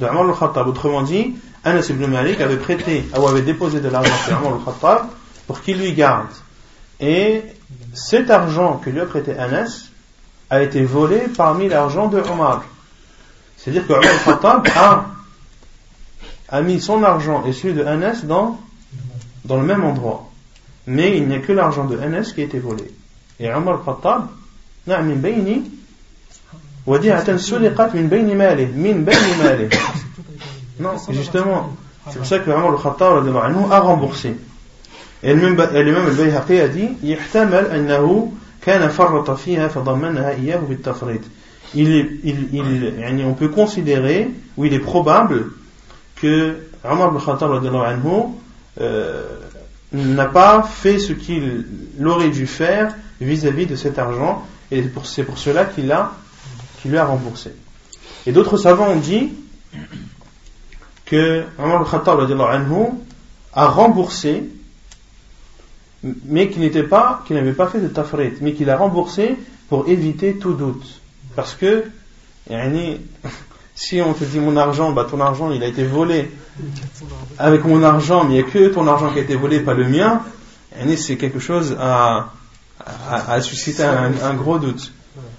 [0.00, 0.68] De Omar al-Khattab.
[0.68, 5.06] Autrement dit, Anas ibn Malik avait prêté, ou avait déposé de l'argent chez Omar al-Khattab
[5.46, 6.28] pour qu'il lui garde.
[7.00, 7.42] Et
[7.92, 9.88] cet argent que lui a prêté Anas
[10.50, 12.64] a été volé parmi l'argent de Omar.
[13.63, 15.05] C'est-à-dire que Omar al-Khattab a,
[16.49, 18.59] a mis son argent et celui de Anas dans,
[19.45, 20.29] dans le même endroit.
[20.87, 22.91] Mais il n'y a que l'argent de Anas qui a été volé.
[23.39, 24.27] Et Omar al-Khattab,
[24.97, 25.61] من بيني
[26.87, 29.69] وديعة سرقت من بين ماله من بين ماله
[30.79, 31.75] non justement
[32.09, 33.27] c'est pour ça que Omar al-Khattab
[33.71, 34.35] a remboursé
[35.21, 41.21] et l'imam al-Bayhaqi a dit يحتمل أنه كان فرط فيها فضمنها إياه بالتفريط
[41.74, 45.52] il on peut considérer, ou il est probable,
[46.16, 47.50] que Omar ibn Khattab
[48.80, 49.22] euh,
[49.92, 51.66] n'a pas fait ce qu'il
[52.04, 55.92] aurait dû faire vis-à-vis de cet argent, et c'est pour cela qu'il
[56.84, 57.52] lui a remboursé.
[58.26, 59.32] Et d'autres savants ont dit
[61.06, 62.20] que Omar ibn Khattab
[63.52, 64.44] a remboursé,
[66.26, 66.82] mais qu'il n'avait
[67.52, 69.36] pas fait de tafrit, mais qu'il a remboursé
[69.68, 71.00] pour éviter tout doute.
[71.36, 71.84] Parce que,
[73.74, 76.30] si on te dit mon argent, bah ton argent il a été volé
[77.38, 79.74] avec mon argent, mais il n'y a que ton argent qui a été volé, pas
[79.74, 80.22] le mien,
[80.96, 82.30] c'est quelque chose à,
[83.10, 84.92] à, susciter un, gros doute.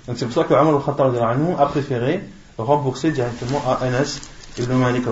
[0.08, 1.15] Donc c'est pour ça que Amal al-Khattab
[1.58, 2.21] a préféré
[2.58, 4.19] rembourser directement à Anas
[4.58, 5.05] ibn Malik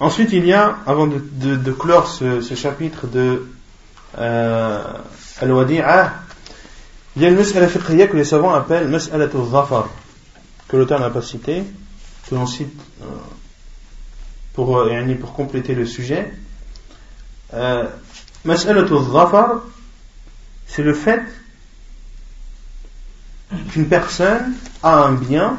[0.00, 1.20] Ensuite, il y a, avant de,
[1.56, 3.46] de, clore ce, ce, chapitre de
[4.18, 4.82] euh,
[5.40, 6.12] Al-Wadi'ah,
[7.16, 9.88] il y a une mas'ala fiqhiyya que les savants appellent mas'ala al-zafar,
[10.68, 11.62] que l'auteur n'a pas cité,
[12.28, 12.72] que l'on cite
[13.02, 13.06] euh,
[14.54, 16.32] pour, euh, pour compléter le sujet.
[17.52, 17.86] Euh,
[18.44, 19.62] mas'ala al-zafar,
[20.66, 21.22] c'est le fait
[23.70, 25.58] qu'une personne a un bien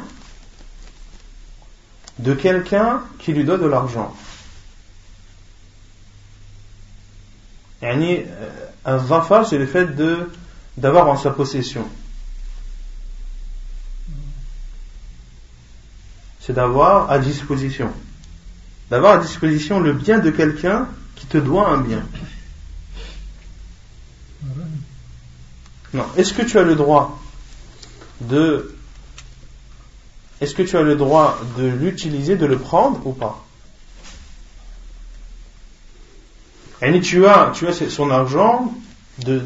[2.18, 4.14] de quelqu'un qui lui donne de l'argent.
[7.82, 8.22] Yani,
[8.84, 10.30] un zafar, c'est le fait de
[10.76, 11.88] d'avoir en sa possession.
[16.40, 17.90] C'est d'avoir à disposition.
[18.90, 22.04] D'avoir à disposition le bien de quelqu'un qui te doit un bien.
[25.94, 26.06] Non.
[26.16, 27.22] Est-ce que tu as le droit
[28.20, 28.74] de.
[30.40, 33.44] Est-ce que tu as le droit de l'utiliser, de le prendre ou pas?
[36.82, 38.74] Et tu as, tu as son argent
[39.24, 39.42] de,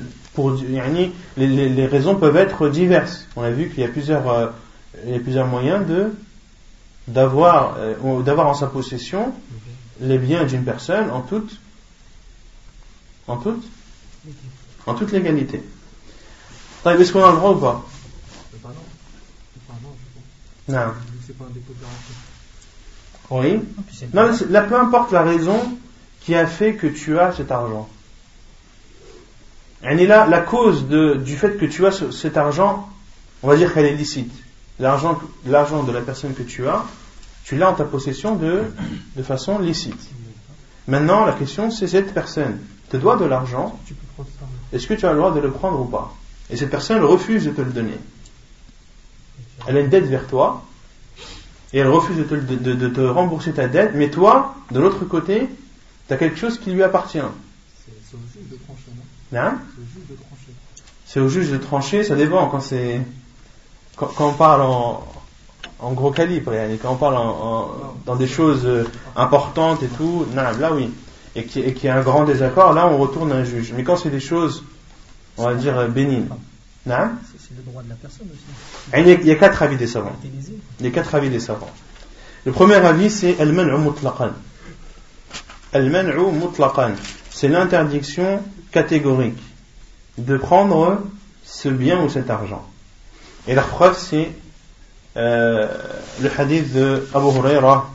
[1.36, 3.26] les, raisons peuvent être diverses.
[3.36, 4.48] On a vu qu'il y a plusieurs, euh,
[5.22, 6.12] plusieurs moyens de
[7.06, 9.32] d'avoir euh, d'avoir en sa possession
[10.00, 11.58] les biens d'une personne en toute
[13.26, 13.64] en toute
[14.86, 15.62] en toute légalité.
[16.84, 17.84] Est-ce qu'on a le droit ou pas?
[20.68, 20.92] Non.
[23.30, 23.60] Oui.
[24.14, 25.78] Non, là, peu importe la raison
[26.20, 27.88] qui a fait que tu as cet argent.
[29.82, 32.88] Et là, la cause du fait que tu as cet argent,
[33.42, 34.32] on va dire qu'elle est licite.
[34.80, 36.84] L'argent, de la personne que tu as,
[37.44, 38.64] Tu l'as en ta possession de,
[39.16, 40.10] de façon licite.
[40.86, 42.58] Maintenant, la question, c'est cette personne
[42.90, 43.78] te doit de l'argent.
[44.72, 46.14] Est-ce que tu as le droit de le prendre ou pas?
[46.50, 47.98] Et cette personne refuse de te le donner.
[49.66, 50.64] Elle a une dette vers toi
[51.72, 55.48] et elle refuse de te, de, te rembourser ta dette, mais toi, de l'autre côté,
[56.06, 57.18] tu as quelque chose qui lui appartient.
[57.20, 58.87] C'est
[59.32, 59.52] non?
[61.06, 63.00] C'est au juge de trancher, ça dépend quand c'est.
[63.96, 65.04] Quand, on parle en,
[65.80, 67.70] en gros calibre, quand on parle en,
[68.06, 68.84] dans des choses euh,
[69.16, 70.90] importantes et tout, là oui.
[71.34, 73.72] Et qu'il y a un grand désaccord, là on retourne à un juge.
[73.76, 74.64] Mais quand c'est des choses,
[75.36, 76.28] on va dire, bénignes,
[76.88, 79.20] c'est le droit de la personne aussi.
[79.22, 80.16] Il y, a, quatre avis des savants.
[80.80, 81.70] Il y a quatre avis des savants.
[82.44, 84.30] Le premier avis, c'est al-man'u mutlaqan.
[85.72, 86.92] Al-man'u mutlaqan.
[87.30, 89.42] C'est l'interdiction catégorique
[90.18, 91.02] de prendre
[91.44, 92.64] ce bien ou cet argent.
[93.46, 94.30] Et la preuve, c'est
[95.16, 95.68] euh,
[96.20, 97.90] le hadith de Abu Huraira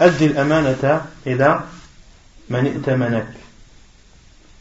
[0.00, 1.66] Addi al-amanata ila
[2.48, 3.26] man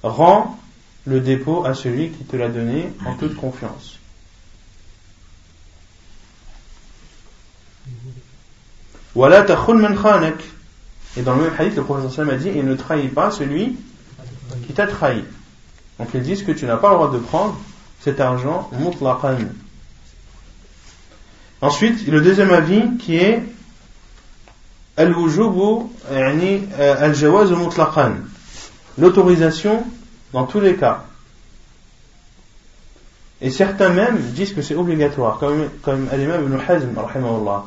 [0.04, 0.60] Rends
[1.06, 3.98] le dépôt à celui qui te l'a donné en toute confiance.
[9.16, 9.20] Et
[11.22, 13.78] dans le même hadith, le professeur a dit Il ne trahit pas celui
[14.68, 15.24] qui t'a trahi.
[16.00, 17.60] Donc ils disent que tu n'as pas le droit de prendre
[18.02, 19.38] cet argent mutlaqan.
[21.62, 23.44] Ensuite, le deuxième avis qui est
[24.98, 28.14] al-wujubu al-jawaz mutlaqan.
[28.98, 29.84] L'autorisation
[30.34, 31.06] dans tous les cas.
[33.42, 36.96] Et certains même disent que c'est obligatoire, comme, comme l'imam Ibn Hazm,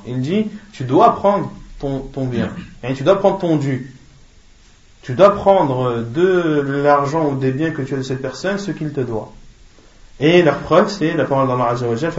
[0.07, 2.51] il dit, tu dois prendre ton, ton bien,
[2.83, 3.95] et tu dois prendre ton dû.
[5.07, 8.73] Tu dois prendre de l'argent ou des biens que tu as de cette personne, ce
[8.73, 9.33] qu'il te doit.
[10.19, 12.13] Et la preuve, c'est la parole d'Allah Azza wa Jalla,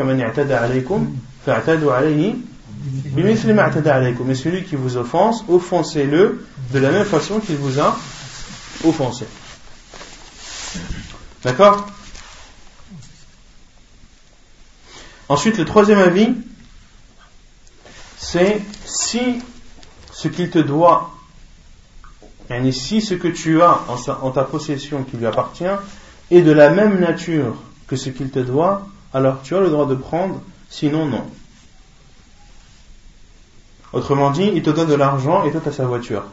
[3.14, 7.94] Mais celui qui vous offense, offensez-le de la même façon qu'il vous a
[8.86, 9.26] offensé.
[11.44, 11.88] D'accord?
[15.28, 16.30] Ensuite, le troisième avis,
[18.16, 19.42] c'est si
[20.14, 21.17] ce qu'il te doit,
[22.50, 23.80] et si ce que tu as
[24.22, 25.66] en, ta possession qui lui appartient
[26.32, 27.56] est de la même nature
[27.88, 31.26] que ce qu'il te doit, alors tu as le droit de prendre, sinon non.
[33.94, 36.24] Autrement dit, il te donne de l'argent et toi tu as sa voiture.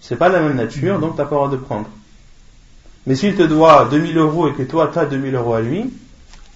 [0.00, 1.88] C'est pas la même nature, donc tu n'as pas le droit de prendre.
[3.06, 5.90] Mais s'il te doit 2000 euros et que toi tu as 2000 euros à lui,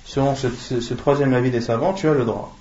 [0.05, 2.57] selon ce, troisième avis des savants, tu as le droit.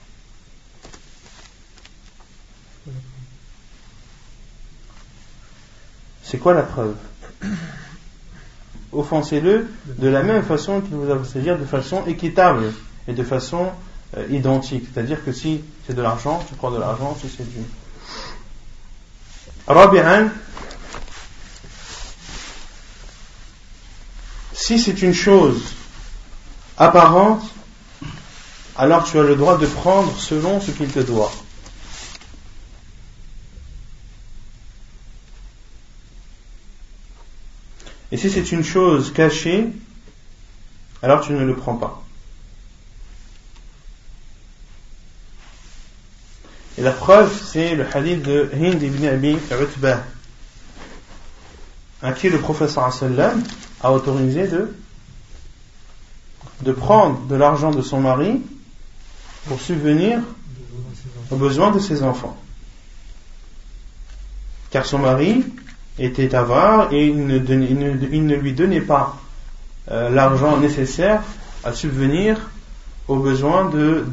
[6.36, 6.96] C'est quoi la preuve
[8.92, 12.74] Offensez-le de la même façon qu'il vous a c'est-à-dire de façon équitable
[13.08, 13.70] et de façon
[14.18, 14.84] euh, identique.
[14.94, 17.60] C'est-à-dire que si c'est de l'argent, tu prends de l'argent, si c'est du.
[19.66, 20.28] Rabi'an,
[24.52, 25.62] Si c'est une chose
[26.78, 27.44] apparente,
[28.76, 31.32] alors tu as le droit de prendre selon ce qu'il te doit.
[38.16, 39.68] Et si c'est une chose cachée,
[41.04, 42.02] alors tu ne le prends pas.
[46.78, 50.02] Et la preuve, c'est le hadith de Hind ibn Abi Utbah,
[52.02, 53.44] à qui le professeur sallam
[53.82, 54.74] a autorisé de,
[56.62, 58.42] de prendre de l'argent de son mari
[59.50, 60.22] pour subvenir
[61.32, 62.42] aux besoins de ses enfants.
[64.70, 65.44] Car son mari
[65.98, 69.18] était avare et il ne, lui donnait pas
[69.92, 71.22] euh, l'argent nécessaire
[71.64, 72.50] à subvenir
[73.08, 74.04] aux besoins de,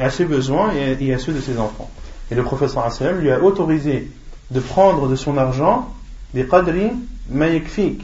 [0.00, 1.90] à ses besoins et, à ceux de ses enfants.
[2.30, 4.10] Et le professeur lui a autorisé
[4.50, 5.92] de prendre de son argent
[6.34, 6.90] des qadri
[7.30, 8.02] mayekfik,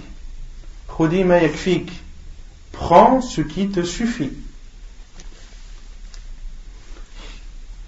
[2.72, 4.32] Prends ce qui te suffit.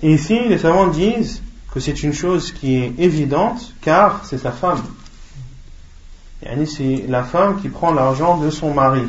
[0.03, 1.42] Et ici, les savants disent
[1.73, 4.83] que c'est une chose qui est évidente car c'est sa femme.
[6.67, 9.05] C'est la femme qui prend l'argent de son mari.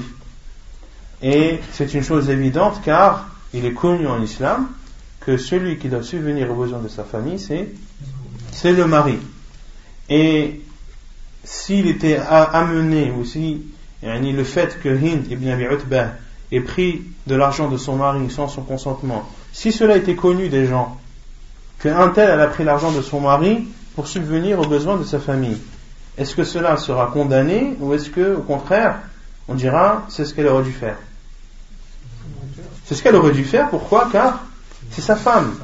[1.21, 4.67] Et c'est une chose évidente car il est connu en islam
[5.19, 9.17] que celui qui doit subvenir aux besoins de sa famille, c'est, le mari.
[10.09, 10.61] Et
[11.43, 13.65] s'il était amené ou si
[14.03, 16.11] le fait que Hind ibn Abi Utbah
[16.51, 20.67] ait pris de l'argent de son mari sans son consentement, si cela était connu des
[20.67, 20.99] gens,
[21.79, 25.57] qu'un tel a pris l'argent de son mari pour subvenir aux besoins de sa famille,
[26.17, 28.99] est-ce que cela sera condamné ou est-ce que, au contraire,
[29.47, 30.97] on dira c'est ce qu'elle aurait dû faire?
[32.85, 34.09] C'est ce qu'elle aurait dû faire, pourquoi?
[34.11, 34.45] Car
[34.91, 35.55] c'est sa femme.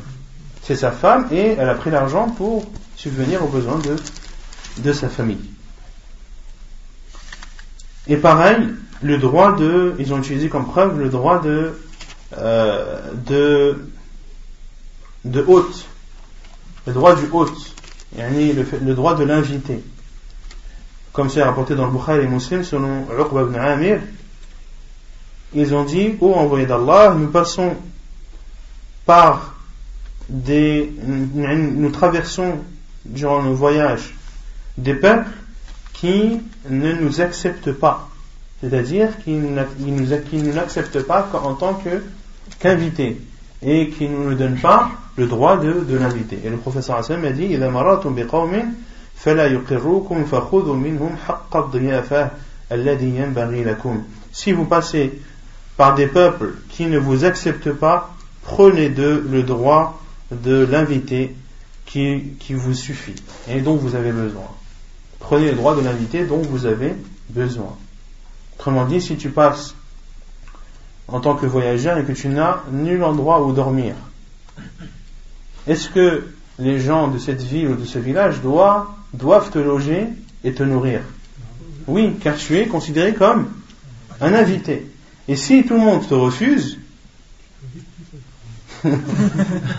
[0.63, 3.95] c'est sa femme et elle a pris l'argent pour subvenir aux besoins de,
[4.77, 5.49] de sa famille.
[8.07, 8.57] Et pareil,
[9.01, 11.79] le droit de, ils ont utilisé comme preuve le droit de,
[12.37, 13.85] euh, de,
[15.25, 15.85] de hôte,
[16.87, 17.75] le droit du hôte,
[18.17, 19.83] le, le droit de l'invité.
[21.13, 23.99] Comme c'est rapporté dans le Bukhari et Muslim selon Uqba ibn Amir,
[25.53, 27.75] ils ont dit, ô envoyé d'Allah, nous passons
[29.05, 29.55] par
[30.29, 32.59] des, nous traversons
[33.05, 34.13] durant nos voyages
[34.77, 35.29] des peuples
[35.93, 36.39] qui
[36.69, 38.09] ne nous acceptent pas,
[38.61, 41.81] c'est-à-dire qui ne nous acceptent pas en tant
[42.59, 43.21] qu'invités
[43.61, 46.39] et qui ne nous donnent pas le droit de, de l'inviter.
[46.45, 47.57] Et le professeur Hassan a dit
[54.31, 55.21] Si vous passez
[55.77, 60.01] par des peuples qui ne vous acceptent pas, prenez de le droit
[60.31, 61.35] de l'inviter
[61.85, 64.47] qui, qui vous suffit et dont vous avez besoin.
[65.19, 66.95] Prenez le droit de l'inviter dont vous avez
[67.29, 67.77] besoin.
[68.55, 69.75] Autrement dit, si tu passes
[71.07, 73.93] en tant que voyageur et que tu n'as nul endroit où dormir,
[75.67, 80.07] est-ce que les gens de cette ville ou de ce village doivent, doivent te loger
[80.43, 81.01] et te nourrir
[81.87, 83.51] Oui, car tu es considéré comme
[84.19, 84.87] un invité.
[85.27, 86.79] Et si tout le monde te refuse,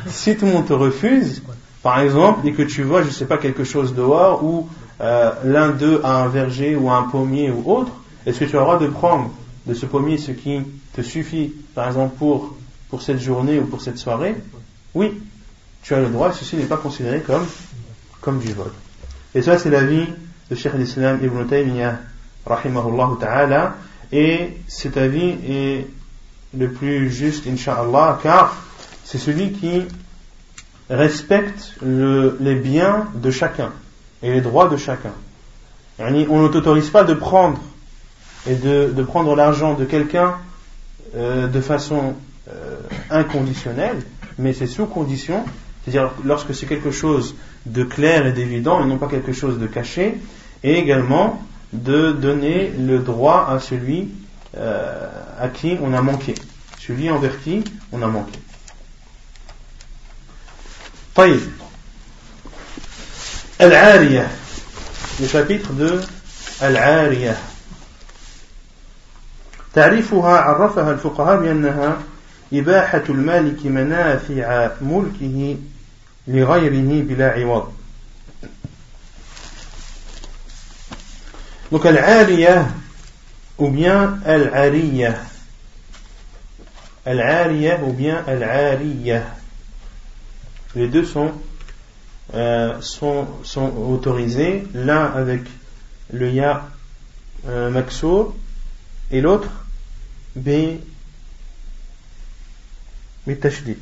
[0.08, 1.42] si tout le monde te refuse,
[1.82, 4.68] par exemple, et que tu vois, je ne sais pas, quelque chose dehors, ou
[5.00, 7.92] euh, l'un d'eux a un verger ou un pommier ou autre,
[8.24, 9.30] est-ce que tu as le droit de prendre
[9.66, 10.60] de ce pommier ce qui
[10.92, 12.56] te suffit, par exemple, pour,
[12.88, 14.36] pour cette journée ou pour cette soirée?
[14.94, 15.12] Oui,
[15.82, 17.46] tu as le droit, ceci n'est pas considéré comme,
[18.20, 18.70] comme du vol.
[19.34, 20.06] Et ça, c'est l'avis
[20.50, 21.98] de Cheikh l'Islam Ibn Taymiyyah,
[22.46, 23.76] rahimahullah ta'ala,
[24.12, 25.86] et cet avis est
[26.56, 28.54] le plus juste, inshallah, car
[29.04, 29.82] c'est celui qui
[30.90, 33.72] respecte les biens de chacun
[34.22, 35.12] et les droits de chacun.
[35.98, 37.58] On ne t'autorise pas de prendre
[38.46, 40.36] et de, prendre l'argent de quelqu'un
[41.16, 42.14] euh, de façon
[42.48, 42.76] euh,
[43.10, 44.02] inconditionnelle,
[44.38, 45.44] mais c'est sous condition,
[45.84, 47.34] c'est-à-dire lorsque c'est quelque chose
[47.65, 50.17] de clair et d'évident et non pas quelque chose de caché,
[50.63, 51.41] et également
[51.73, 54.09] de donner le droit à celui
[54.55, 55.09] euh,
[55.39, 56.35] à qui on a manqué,
[56.79, 58.39] celui envers qui on a manqué.
[61.15, 61.41] طيب
[63.61, 64.27] العارية
[65.19, 66.05] le chapitre de
[66.61, 67.37] العارية
[69.73, 71.97] تعريفها عرفها الفقهاء بأنها
[72.53, 75.57] إباحة المالك منافع ملكه
[76.27, 77.73] لغيره بلا عوض
[81.69, 82.69] Donc al-ariya
[83.57, 85.17] ou bien al-ariya.
[87.05, 89.35] Al-ariya ou bien al-ariya.
[90.75, 91.33] Les deux sont,
[92.33, 95.41] euh, sont, sont autorisés, l'un avec
[96.13, 96.69] le ya
[97.49, 98.33] euh, maxo
[99.11, 99.49] et l'autre
[100.37, 100.79] b
[103.27, 103.77] بالتشديد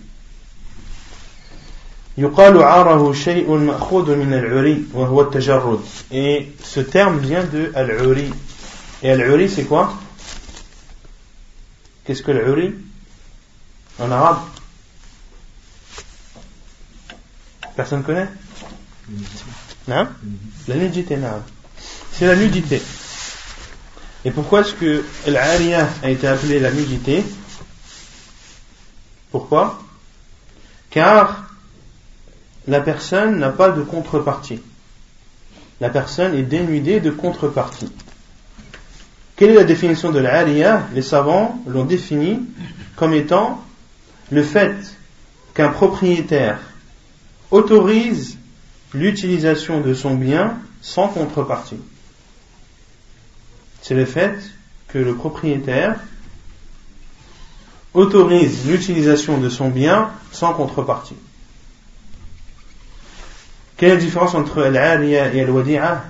[2.20, 5.80] يقال عاره شيء مأخوذ من العري وهو التجرد
[6.12, 8.32] et ce terme vient de al-uri
[9.04, 9.94] et al-uri c'est quoi
[12.06, 12.74] qu'est-ce que l'uri
[14.00, 14.40] en arabe
[17.76, 18.30] Personne connaît
[19.88, 20.08] Non
[20.68, 21.44] La nudité, non.
[22.14, 22.82] C'est la nudité.
[24.24, 27.24] Et pourquoi est-ce que l'ariya a été appelée la nudité
[29.30, 29.80] Pourquoi
[30.90, 31.44] Car
[32.71, 34.61] la personne n'a pas de contrepartie.
[35.81, 37.91] La personne est dénudée de contrepartie.
[39.35, 40.87] Quelle est la définition de l'ariya?
[40.95, 42.39] Les savants l'ont définie
[42.95, 43.61] comme étant
[44.31, 44.77] le fait
[45.53, 46.61] qu'un propriétaire
[47.51, 48.39] autorise
[48.95, 51.81] l'utilisation de son bien sans contrepartie.
[53.83, 54.39] C'est le fait
[54.87, 55.99] que le propriétaire
[57.95, 61.17] autorise l'utilisation de son bien sans contrepartie.
[63.81, 66.05] Quelle est la différence entre al-ariya et al-wadi'a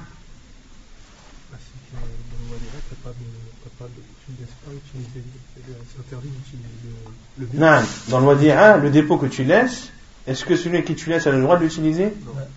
[8.08, 9.92] Dans le wadi'a, le dépôt que tu laisses,
[10.26, 12.12] est-ce que celui qui tu laisses a le droit de l'utiliser?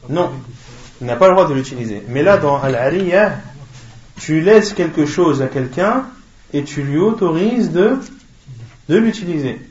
[0.10, 0.32] Non.
[1.00, 2.02] Il n'a pas le droit de l'utiliser.
[2.08, 3.38] Mais là, dans Al-Ariya,
[4.20, 6.08] tu laisses quelque chose à quelqu'un
[6.54, 8.00] et tu lui autorises de,
[8.90, 9.62] de l'utiliser.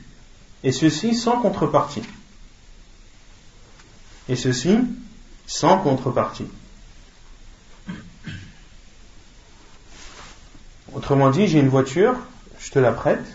[0.63, 2.03] Et ceci sans contrepartie.
[4.29, 4.79] Et ceci
[5.47, 6.47] sans contrepartie.
[10.93, 12.15] Autrement dit, j'ai une voiture,
[12.59, 13.25] je te la prête,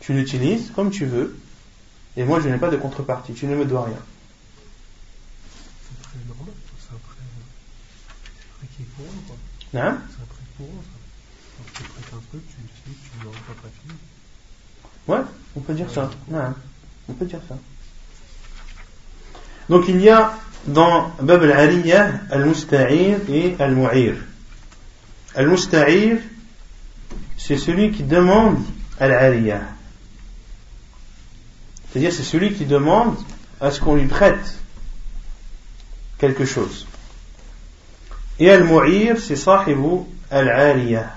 [0.00, 1.38] tu l'utilises comme tu veux,
[2.16, 3.98] et moi je n'ai pas de contrepartie, tu ne me dois rien.
[9.72, 9.78] C'est.
[9.78, 9.98] Hein?
[15.06, 15.20] Ouais,
[15.56, 16.10] on peut dire ça.
[17.08, 17.56] On peut dire ça.
[19.68, 20.36] Donc il y a
[20.66, 24.16] dans Bab al-Aliyah al-Musta'ir et al-Mu'ir.
[25.34, 26.18] Al-Musta'ir,
[27.36, 28.58] c'est celui qui demande
[28.98, 29.62] al-Aliyah.
[31.90, 33.16] C'est-à-dire c'est celui qui demande
[33.60, 34.58] à ce qu'on lui prête
[36.18, 36.86] quelque chose.
[38.38, 41.14] Et al-Mu'ir, c'est sahibu al-Aliyah.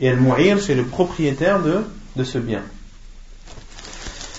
[0.00, 1.84] Et al-Mu'ir, c'est le propriétaire de,
[2.16, 2.62] de ce bien.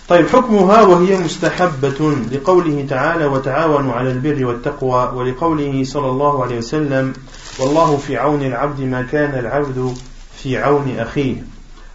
[0.10, 7.14] طيب حكمها وهي مستحبة لقوله تعالى وتعاونوا على البر والتقوى ولقوله صلى الله عليه وسلم
[7.60, 9.98] والله في عون العبد ما كان العبد
[10.38, 11.44] في عون أخيه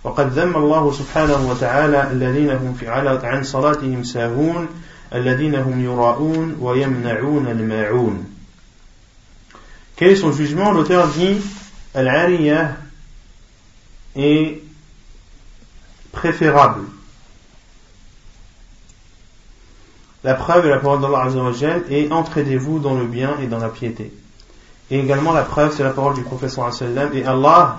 [0.04, 4.68] وقد ذم الله سبحانه وتعالى الذين هم في عن صلاتهم ساهون
[5.14, 8.24] الذين هم يراءون ويمنعون الماعون.
[9.96, 10.72] Quel est son jugement?
[10.72, 11.36] L'auteur dit
[11.94, 12.76] Al-Ariyah
[14.16, 14.58] est
[16.12, 16.91] préférable
[20.24, 23.68] La preuve est la parole d'Allah Azzawajal et entraidez-vous dans le bien et dans la
[23.68, 24.12] piété.
[24.90, 26.70] Et également la preuve c'est la parole du professeur
[27.14, 27.78] et Allah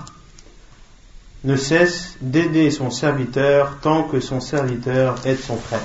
[1.44, 5.80] ne cesse d'aider son serviteur tant que son serviteur aide son frère.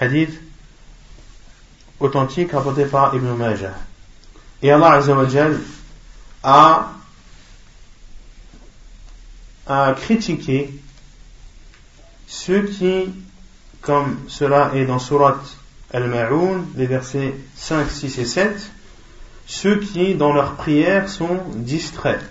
[0.00, 0.40] Hadith
[2.00, 3.74] authentique rapporté par Ibn Majah.
[4.62, 5.60] Et Allah Azzawajal
[6.42, 6.92] a,
[9.66, 10.72] a critiqué
[12.26, 13.12] ceux qui
[13.84, 15.40] comme cela est dans Surat
[15.92, 18.70] Al-Ma'oun, les versets 5, 6 et 7,
[19.46, 22.22] ceux qui, dans leur prière, sont distraits,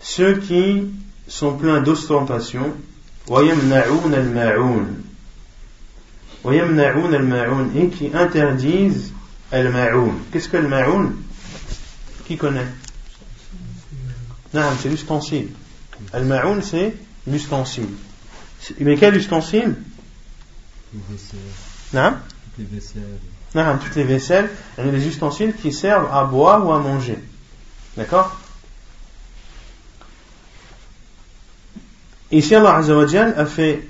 [0.00, 0.90] ceux qui
[1.28, 2.72] sont pleins d'ostentation,
[7.76, 9.12] et qui interdisent
[9.52, 10.14] al-ma'oun.
[10.32, 11.14] Qu'est-ce que al-ma'oun
[12.26, 12.66] Qui connaît?
[14.52, 15.48] Non, c'est l'ustensile.
[16.12, 16.94] Al-ma'oun, c'est
[17.26, 17.88] l'ustensile.
[18.80, 19.74] Mais quel ustensile
[20.92, 21.38] Les vaisselles.
[21.92, 22.14] Non
[22.56, 23.18] Toutes les vaisselles.
[23.54, 27.18] Non, toutes les vaisselles, les ustensiles qui servent à boire ou à manger.
[27.96, 28.36] D'accord
[32.32, 33.86] Ici, Allah Azzawajal a fait,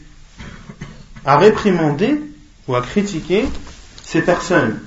[1.24, 2.20] a réprimandé
[2.68, 3.46] ou a critiqué
[4.02, 4.80] ces personnes.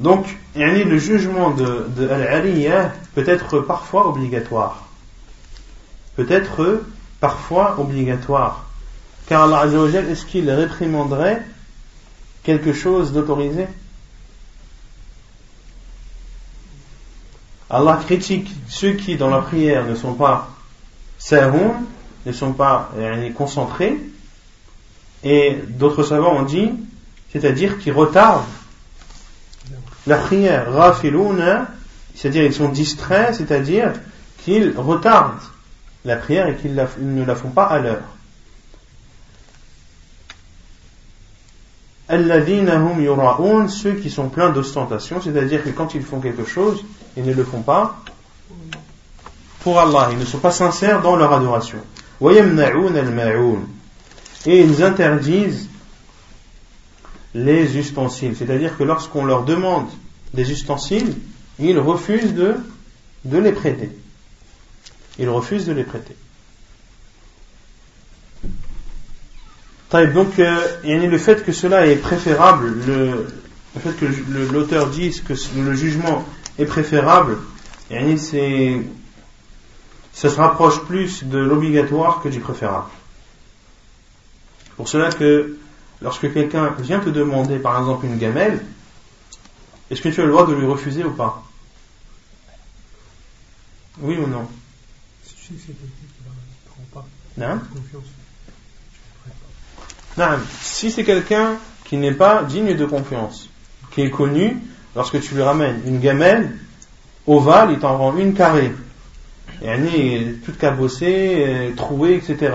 [0.00, 4.86] Donc, le jugement de, de Al-Aliyah peut être parfois obligatoire.
[6.16, 6.82] Peut être
[7.20, 8.66] parfois obligatoire.
[9.28, 11.42] Car Allah Azzawajal, est-ce qu'il réprimanderait
[12.42, 13.66] quelque chose d'autorisé?
[17.68, 20.50] Allah critique ceux qui dans la prière ne sont pas
[21.18, 21.82] sahun,
[22.24, 22.92] ne sont pas
[23.34, 23.98] concentrés,
[25.24, 26.70] et d'autres savants ont dit,
[27.32, 28.44] c'est-à-dire qui retardent
[30.06, 30.66] la prière,
[32.14, 33.92] c'est-à-dire ils sont distraits, c'est-à-dire
[34.44, 35.40] qu'ils retardent
[36.06, 38.02] la prière et qu'ils ne la font pas à l'heure.
[42.08, 46.84] Hum ceux qui sont pleins d'ostentation, c'est-à-dire que quand ils font quelque chose,
[47.16, 47.96] ils ne le font pas
[49.60, 51.78] pour Allah, ils ne sont pas sincères dans leur adoration.
[54.46, 55.68] Et ils interdisent
[57.34, 59.88] les ustensiles, c'est-à-dire que lorsqu'on leur demande
[60.32, 61.14] des ustensiles,
[61.58, 62.54] ils refusent de,
[63.24, 63.90] de les prêter
[65.18, 66.16] il refuse de les prêter.
[69.92, 73.26] Donc, euh, le fait que cela est préférable, le,
[73.80, 74.06] fait que
[74.52, 76.24] l'auteur dise que le jugement
[76.58, 77.38] est préférable,
[78.18, 78.82] c'est,
[80.12, 82.88] ça se rapproche plus de l'obligatoire que du préférable.
[84.76, 85.56] Pour cela que
[86.02, 88.62] lorsque quelqu'un vient te demander par exemple une gamelle,
[89.90, 91.42] est-ce que tu as le droit de lui refuser ou pas?
[94.00, 94.46] Oui ou non?
[100.62, 103.48] Si c'est quelqu'un qui n'est pas digne de confiance,
[103.90, 104.56] qui est connu,
[104.94, 106.56] lorsque tu lui ramènes une gamelle
[107.26, 108.72] ovale, il t'en rend une carrée.
[109.62, 112.52] Et elle est toute cabossée, euh, trouée, etc.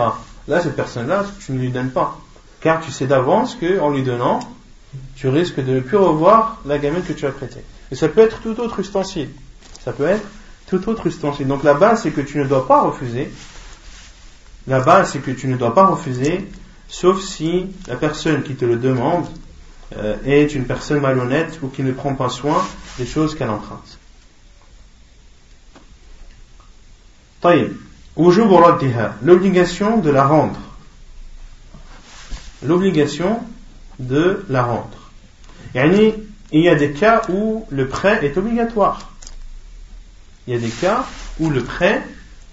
[0.48, 2.20] Là, cette personne-là, tu ne lui donnes pas.
[2.60, 4.39] Car tu sais d'avance qu'en lui donnant,
[5.16, 7.64] tu risques de ne plus revoir la gamelle que tu as prêtée.
[7.92, 9.30] Et ça peut être tout autre ustensile.
[9.84, 10.28] Ça peut être
[10.72, 11.47] tout autre ustensile.
[11.47, 13.30] Donc la base, c'est que tu ne dois pas refuser.
[14.67, 16.47] La base, c'est que tu ne dois pas refuser,
[16.88, 19.26] sauf si la personne qui te le demande
[19.97, 22.65] euh, est une personne malhonnête ou qui ne prend pas soin
[22.97, 23.97] des choses qu'elle emprunte.
[29.22, 30.59] L'obligation de la rendre.
[32.63, 33.41] l'obligation
[33.99, 35.11] de la rendre.
[35.74, 39.11] il y a des cas où le prêt est obligatoire.
[40.48, 41.06] Il y a des cas
[41.39, 42.04] où le prêt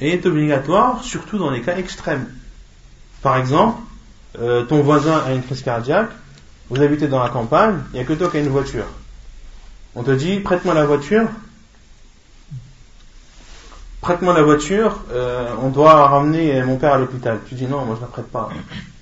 [0.01, 2.29] est obligatoire, surtout dans les cas extrêmes.
[3.23, 3.81] Par exemple,
[4.39, 6.11] euh, ton voisin a une crise cardiaque,
[6.71, 8.87] vous habitez dans la campagne, il n'y a que toi qui as une voiture.
[9.95, 11.27] On te dit, prête-moi la voiture,
[14.01, 17.41] prête-moi la voiture, euh, on doit ramener mon père à l'hôpital.
[17.49, 18.51] Tu dis non, moi je la prête pas.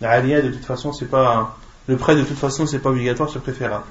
[0.01, 1.57] La de toute façon c'est pas,
[1.87, 3.85] le prêt de toute façon c'est pas obligatoire, c'est préférable.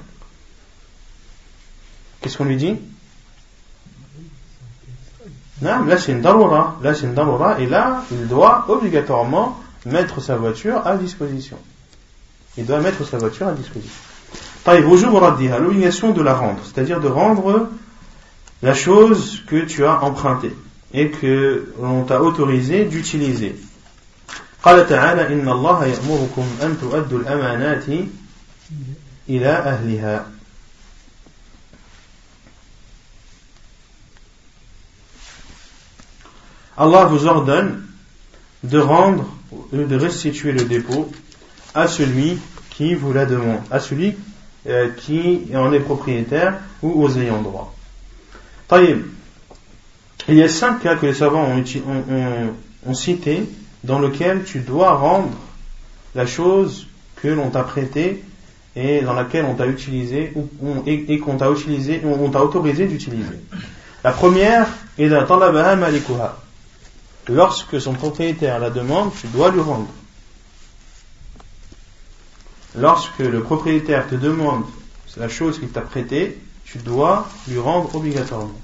[2.20, 2.76] Qu'est-ce qu'on lui dit?
[5.61, 10.35] là c'est une daroura, là c'est une daroura, et là il doit obligatoirement mettre sa
[10.35, 11.57] voiture à disposition.
[12.57, 14.01] Il doit mettre sa voiture à disposition.
[14.67, 17.69] L'obligation de la rendre, c'est-à-dire de rendre
[18.61, 20.55] la chose que tu as empruntée
[20.93, 23.55] et que l'on t'a autorisé d'utiliser.
[24.63, 27.85] قال تعالى إن الله يأمركم أن تؤدوا الأمانات
[29.29, 30.25] إلى أهلها
[36.76, 37.82] Allah vous ordonne
[38.62, 39.26] de rendre
[39.72, 41.10] de restituer le dépôt
[41.74, 42.38] à celui
[42.70, 44.14] qui vous la demande, à celui
[44.66, 47.74] euh, qui en est propriétaire ou aux ayants droit.
[48.72, 51.48] Il y a cinq cas que les savants
[52.86, 53.44] ont, cités
[53.84, 55.30] dans lesquels tu dois rendre
[56.14, 58.24] la chose que l'on t'a prêtée
[58.74, 63.38] et dans laquelle on t'a utilisé ou, on, et, qu'on t'a autorisé d'utiliser.
[64.02, 64.66] La première
[64.98, 66.36] est la talabah malikuha
[67.28, 69.88] lorsque son propriétaire la demande, tu dois lui rendre.
[72.76, 74.64] Lorsque le propriétaire te demande
[75.16, 78.60] la chose qu'il t'a prêtée, tu dois lui rendre obligatoirement.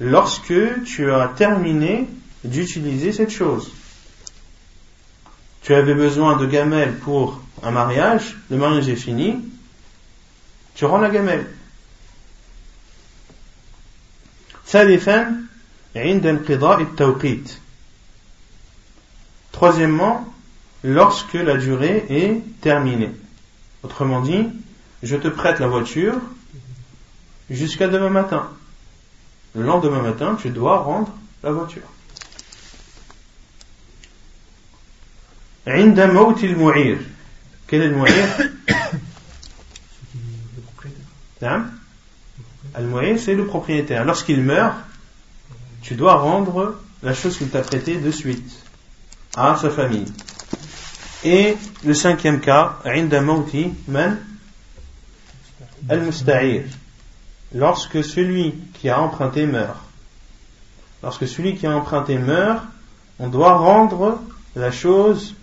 [0.00, 2.08] lorsque tu as terminé
[2.42, 3.70] d'utiliser cette chose
[5.62, 9.40] tu avais besoin de gamelles pour un mariage le mariage est fini
[10.75, 11.45] tu rends la gamelle.
[14.67, 15.35] ثالثا
[15.95, 17.57] عند انقضاء التوقيت.
[19.51, 20.31] Troisièmement,
[20.83, 23.11] lorsque la durée est terminée.
[23.83, 24.47] Autrement dit,
[25.03, 26.15] je te prête la voiture
[27.49, 28.49] jusqu'à demain matin.
[29.55, 31.13] Le lendemain matin, tu dois rendre
[31.43, 31.89] la voiture.
[35.67, 36.97] عند موت المعير
[37.67, 38.25] quel est le mu'ir
[41.44, 41.66] Hein
[42.74, 44.04] Al-Mu'ayyan, c'est le propriétaire.
[44.04, 44.76] Lorsqu'il meurt,
[45.82, 48.50] tu dois rendre la chose qu'il t'a prêtée de suite
[49.36, 50.06] à sa famille.
[51.22, 52.78] Et le cinquième cas,
[53.88, 54.18] Man
[55.88, 56.64] Al-Musta'ir.
[57.54, 59.76] Lorsque celui qui a emprunté meurt.
[61.02, 62.64] Lorsque celui qui a emprunté meurt,
[63.18, 64.18] on doit rendre
[64.56, 65.34] la chose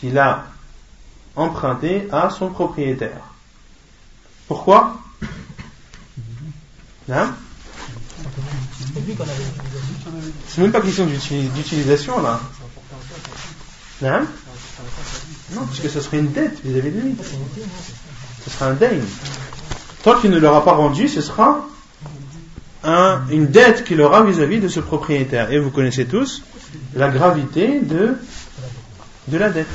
[0.00, 0.46] qu'il a
[1.36, 3.34] empruntée à son propriétaire.
[4.48, 5.03] Pourquoi?
[7.10, 7.34] Hein
[10.48, 12.40] C'est même pas question d'utilisation là.
[14.04, 14.24] Hein
[15.54, 17.16] non, puisque ce serait une dette vis-à-vis de lui.
[18.44, 18.98] Ce sera un dain.
[20.02, 21.66] Tant qu'il ne l'aura pas rendu, ce sera
[23.30, 25.50] une dette qu'il aura vis-à-vis de ce propriétaire.
[25.52, 26.42] Et vous connaissez tous
[26.94, 28.16] la gravité de,
[29.28, 29.68] de la dette.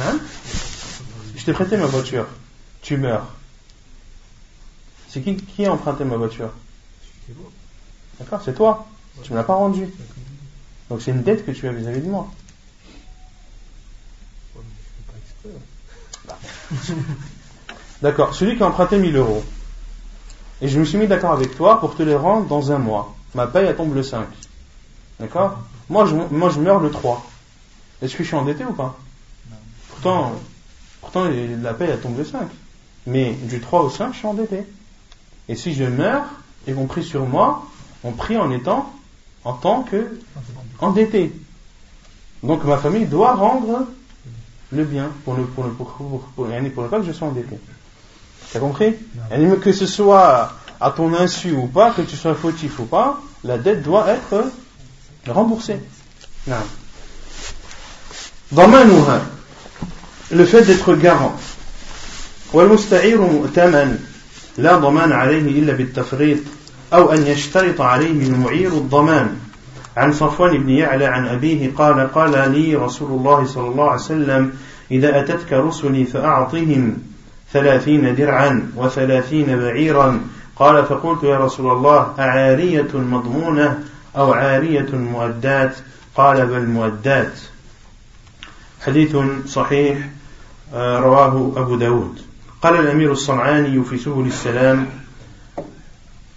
[0.00, 0.18] Hein
[1.36, 2.26] Je t'ai prêté ma voiture.
[2.82, 3.33] Tu meurs.
[5.14, 6.50] C'est qui qui a emprunté ma voiture
[8.18, 8.84] D'accord, c'est toi.
[9.22, 9.86] Tu ne me l'as pas rendu.
[10.90, 12.28] Donc c'est une dette que tu as vis-à-vis de moi.
[18.02, 19.44] D'accord, celui qui a emprunté 1000 euros,
[20.60, 23.14] et je me suis mis d'accord avec toi pour te les rendre dans un mois.
[23.36, 24.26] Ma paye, elle tombe le 5.
[25.20, 27.24] D'accord moi je, moi, je meurs le 3.
[28.02, 28.98] Est-ce que je suis endetté ou pas
[29.90, 30.32] Pourtant,
[31.00, 31.26] pourtant,
[31.62, 32.48] la paye, elle tombe le 5.
[33.06, 34.64] Mais du 3 au 5, je suis endetté.
[35.48, 36.24] Et si je meurs,
[36.66, 37.66] et qu'on prie sur moi,
[38.02, 38.92] on prie en étant,
[39.44, 40.18] en tant que
[40.80, 41.32] endetté.
[42.42, 43.86] Donc ma famille doit rendre
[44.72, 47.58] le bien pour le, pour le, pour, pour, pour, pour pas que je sois endetté.
[48.52, 48.94] T'as compris?
[49.30, 49.56] Non.
[49.56, 53.58] Que ce soit à ton insu ou pas, que tu sois fautif ou pas, la
[53.58, 54.50] dette doit être
[55.26, 55.78] remboursée.
[56.46, 56.56] Non.
[58.52, 58.68] Dans
[60.30, 61.34] le fait d'être garant.
[64.58, 66.38] لا ضمان عليه إلا بالتفريط
[66.92, 69.36] أو أن يشترط عليه المعير الضمان.
[69.96, 74.52] عن صفوان بن يعلى عن أبيه قال قال لي رسول الله صلى الله عليه وسلم
[74.90, 76.96] إذا أتتك رسلي فأعطهم
[77.52, 80.20] ثلاثين درعا وثلاثين بعيرا.
[80.56, 83.78] قال فقلت يا رسول الله أعارية مضمونة
[84.16, 85.76] أو عارية مؤدات؟
[86.14, 87.32] قال بل مؤدات.
[88.86, 89.98] حديث صحيح
[90.74, 92.20] آه، رواه أبو داود.
[92.64, 94.86] قال الأمير الصنعاني في سبل السلام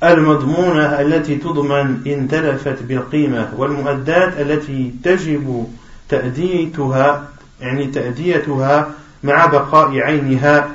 [0.03, 5.67] المضمونة التي تضمن إن تلفت بالقيمة والمؤدات التي تجب
[6.09, 7.30] تأديتها
[7.61, 8.91] يعني تأديتها
[9.23, 10.69] مع بقاء عينها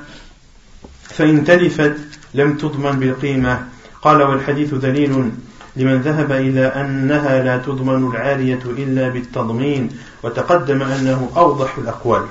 [1.02, 1.96] فإن تلفت
[2.34, 3.66] لم تضمن بالقيمة.
[4.02, 5.30] قال والحديث دليل
[5.76, 9.88] لمن ذهب إلى أنها لا تضمن العارية إلا بالتضمين
[10.22, 12.22] وتقدم أنه أوضح الأقوال.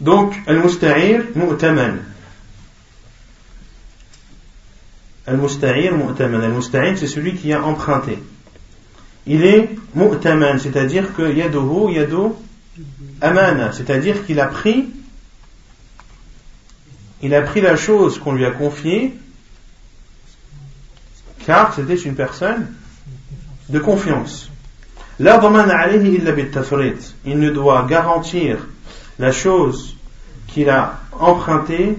[0.00, 2.00] Donc, al-musta'ir mu'taman.
[5.26, 6.42] Al-musta'ir mu'taman.
[6.42, 8.18] Al-musta'ir, c'est celui qui a emprunté.
[9.26, 12.36] Il est mu'taman, c'est-à-dire que yadohu, yado
[13.20, 14.88] amana, c'est-à-dire qu'il a pris
[17.22, 19.14] il a pris la chose qu'on lui a confiée
[21.46, 22.66] car c'était une personne
[23.70, 24.50] de confiance.
[25.18, 25.24] Il
[27.38, 28.66] ne doit garantir
[29.18, 29.96] la chose
[30.46, 31.98] qu'il a empruntée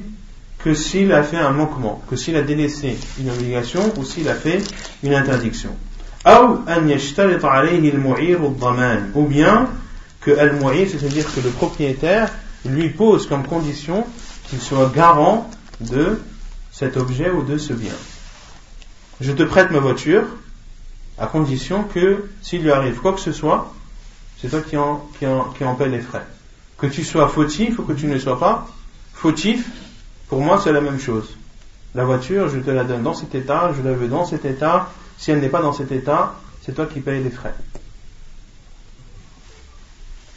[0.59, 4.35] que s'il a fait un manquement, que s'il a délaissé une obligation ou s'il a
[4.35, 4.63] fait
[5.03, 5.69] une interdiction.
[6.25, 6.57] Ou
[9.23, 9.69] bien
[10.21, 12.31] que al c'est-à-dire que le propriétaire
[12.65, 14.07] lui pose comme condition
[14.49, 15.47] qu'il soit garant
[15.81, 16.19] de
[16.71, 17.93] cet objet ou de ce bien
[19.21, 20.23] je te prête ma voiture
[21.17, 23.73] à condition que s'il lui arrive quoi que ce soit,
[24.41, 26.25] c'est toi qui en, qui, en, les frais.
[26.77, 28.67] Que tu sois fautif ou que tu ne sois pas
[29.13, 29.65] fautif,
[30.27, 31.35] pour moi c'est la même chose.
[31.93, 34.89] La voiture, je te la donne dans cet état, je la veux dans cet état.
[35.17, 37.55] Si elle n'est pas dans cet état, c'est toi qui payes les frais.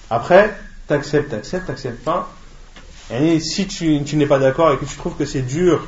[0.08, 2.32] Après, t'acceptes, t'acceptes, t'acceptes pas.
[3.10, 5.82] Et si tu, tu n'es pas d'accord et que tu trouves que c'est dur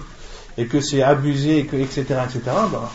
[0.58, 2.90] et que c'est abusé, et que, etc., etc., bah,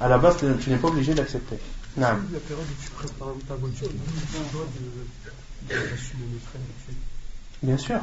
[0.00, 1.58] à la base, tu n'es pas obligé d'accepter.
[1.96, 2.06] Non.
[2.06, 3.96] La période où tu prêtes par ta voiture, tu
[4.52, 5.17] dois d'assumer les frais.
[7.62, 8.00] Bien sûr.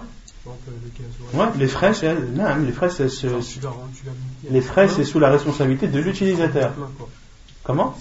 [1.34, 3.08] Ouais, les frais, c'est, non, les frais, c'est,
[4.50, 6.74] les frais, c'est sous la responsabilité de l'utilisateur.
[7.64, 7.98] Comment?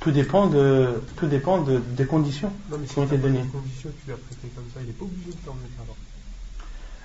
[0.00, 3.44] Tout dépend de, tout dépend de, des conditions non, mais si qui ont été données.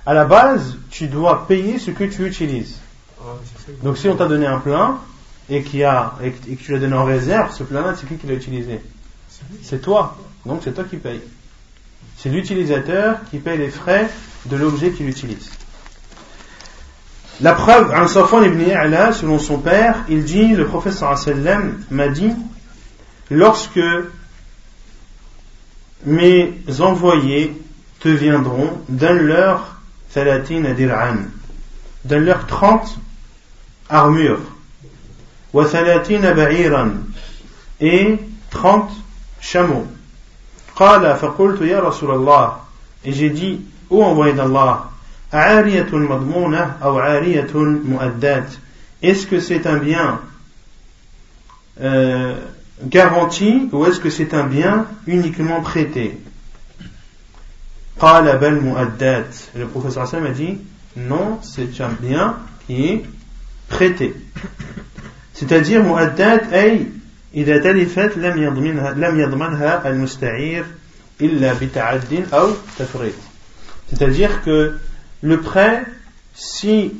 [0.05, 2.77] À la base, tu dois payer ce que tu utilises.
[3.83, 4.99] Donc si on t'a donné un plein
[5.49, 8.27] et, qui a, et, que tu l'as donné en réserve, ce plan-là, c'est qui qui
[8.27, 8.79] l'a utilisé
[9.63, 10.17] C'est toi.
[10.45, 11.21] Donc c'est toi qui paye.
[12.17, 14.09] C'est l'utilisateur qui paye les frais
[14.45, 15.49] de l'objet qu'il utilise.
[17.41, 22.07] La preuve, un Safwan ibn Ya'la, selon son père, il dit, le professeur sallam m'a
[22.07, 22.31] dit,
[23.31, 23.79] lorsque
[26.05, 27.59] mes envoyés
[27.99, 29.81] te viendront, donne-leur
[32.05, 32.99] donne-leur 30
[33.89, 34.41] armures,
[35.52, 37.02] وثلاثين بعيرا
[37.80, 38.18] et
[38.50, 38.90] 30
[39.40, 39.86] chameaux
[40.76, 42.52] قال فقلت يا رسول الله
[43.04, 43.60] et j'ai dit
[43.90, 44.90] ô envoyé d'Allah
[45.32, 48.48] عارية مضمونة أو عارية مؤدات
[49.02, 50.20] est-ce que c'est un bien
[51.80, 52.34] euh,
[52.82, 56.18] garanti ou est-ce que c'est un bien uniquement prêté
[58.02, 60.58] le professeur Hassan a dit
[60.96, 63.02] non, c'est un bien qui est
[63.68, 64.14] prêté.
[65.40, 66.86] C'est-à-dire mu'addat ay
[67.36, 70.64] إذا تلفت لم يضمنها لم يضمنها المستعير
[71.20, 73.14] إلا بتعد أو تفريط.
[73.90, 74.78] C'est-à-dire que
[75.22, 75.84] le prêt,
[76.34, 76.94] si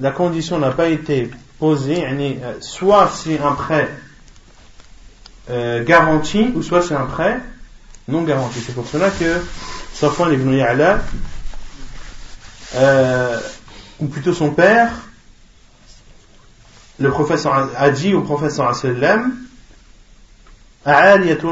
[0.00, 2.04] la condition n'a pas été posée,
[2.60, 3.88] soit c'est un prêt
[5.50, 7.40] euh, garanti, ou soit c'est un prêt
[8.06, 8.60] non garanti.
[8.64, 9.42] C'est pour cela que
[9.94, 11.00] Safwan ibn Ya'la,
[12.76, 13.40] euh,
[13.98, 14.92] ou plutôt son père,
[16.99, 19.33] le professeur a dit au professeur sallam
[20.85, 21.45] est-ce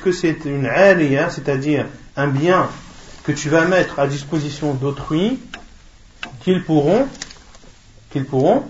[0.00, 2.68] que c'est une aliya, c'est-à-dire un bien
[3.24, 5.40] que tu vas mettre à disposition d'autrui
[6.40, 7.08] qu'ils pourront
[8.10, 8.64] qu'ils pourront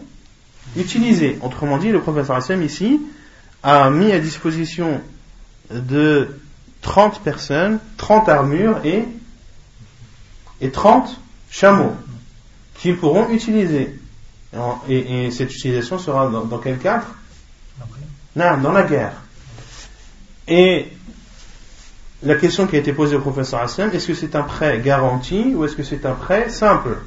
[0.76, 1.38] utiliser?
[1.42, 3.00] Autrement dit, le professeur Hassan ici
[3.62, 5.02] a mis à disposition
[5.70, 6.40] de
[6.80, 9.04] 30 personnes, 30 armures et,
[10.60, 11.20] et 30
[11.50, 11.92] chameaux
[12.74, 13.97] qu'ils pourront utiliser.
[14.88, 17.06] Et, cette utilisation sera dans, quel cadre?
[18.36, 19.12] Non, dans la guerre.
[20.46, 20.88] Et
[22.22, 25.54] la question qui a été posée au professeur Hassan, est-ce que c'est un prêt garanti
[25.54, 26.98] ou est-ce que c'est un prêt simple?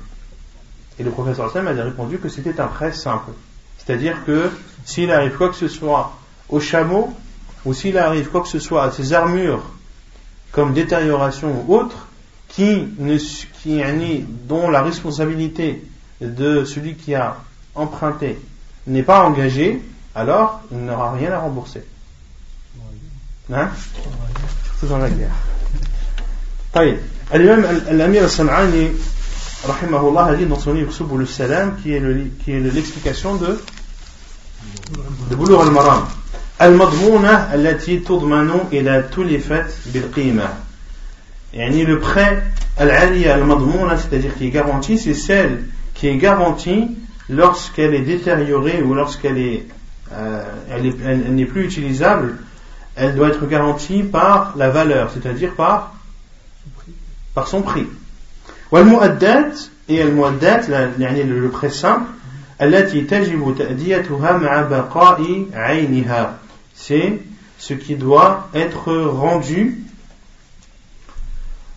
[1.00, 3.32] Et le professeur Hassan a répondu que c'était un prêt simple.
[3.78, 4.50] C'est-à-dire que
[4.86, 6.14] s'il arrive quoi que ce soit
[6.50, 7.14] au chameau,
[7.66, 9.64] ou s'il arrive quoi que ce soit à ses armures,
[10.52, 12.08] comme détérioration ou autre,
[12.48, 15.84] qui, ne, qui dont la responsabilité
[16.22, 17.38] de celui qui a
[17.76, 18.40] emprunté
[18.88, 19.82] n'est pas engagé,
[20.16, 21.84] alors il n'aura rien à rembourser.
[23.52, 23.70] Hein?
[24.66, 25.32] Surtout dans la guerre.
[27.34, 28.92] L'imam Al-Amir Al-Sam'ani,
[29.66, 33.62] rahimahullah, a dit dans son livre Subul Salam, qui est l'explication de,
[35.30, 36.06] de Boulour Al-Maram.
[36.60, 40.54] Al-Madmouna allati tudmanu ila tulifat bil-qima.
[41.54, 42.44] Yani le prêt
[42.78, 45.66] al-aliya al-madmouna, c'est-à-dire qui est garanti, c'est celle
[46.01, 46.89] qui est garantie
[47.29, 49.67] lorsqu'elle est détériorée ou lorsqu'elle est,
[50.13, 52.39] euh, elle n'est plus utilisable
[52.97, 55.95] elle doit être garantie par la valeur c'est-à-dire par
[57.35, 57.87] par son prix
[58.73, 62.07] والمؤدات et المؤدات يعني le prêt simple
[62.61, 66.39] التي تجب تأديتها مع بقاء عينها
[66.75, 67.21] c'est
[67.59, 69.79] ce qui doit être rendu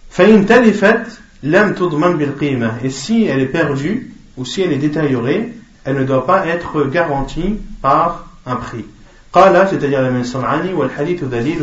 [0.10, 5.54] فإن تلفت لم تضمن بالقيمة et si elle est perdue ou si elle est détériorée
[5.86, 8.86] elle ne doit pas être garantie par un prix
[9.34, 11.62] قال c'est-à-dire la صنعاني والحديث دليل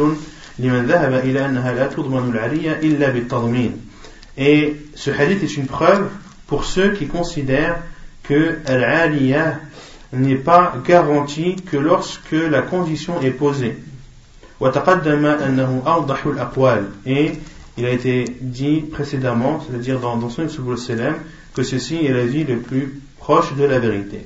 [0.59, 3.73] لمن ذهب إلى أنها لا تضمن العلية إلا بالتضمين
[4.39, 6.09] et ce hadith est une preuve
[6.47, 7.79] pour ceux qui considèrent
[8.23, 9.17] que al
[10.13, 13.77] n'est pas garanti que lorsque la condition est posée.
[17.07, 17.33] Et
[17.78, 21.16] il a été dit précédemment, c'est-à-dire dans, son Selem,
[21.54, 24.26] que ceci est l'avis le plus proche de la vérité.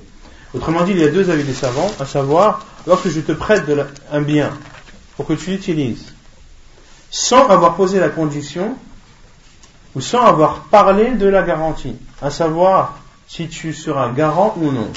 [0.54, 3.64] Autrement dit, il y a deux avis des savants, à savoir, lorsque je te prête
[4.12, 4.52] un bien
[5.16, 6.14] pour que tu l'utilises,
[7.12, 8.76] sans avoir posé la condition,
[9.96, 14.92] ou sans avoir parlé de la garantie, à savoir si tu seras garant ou non,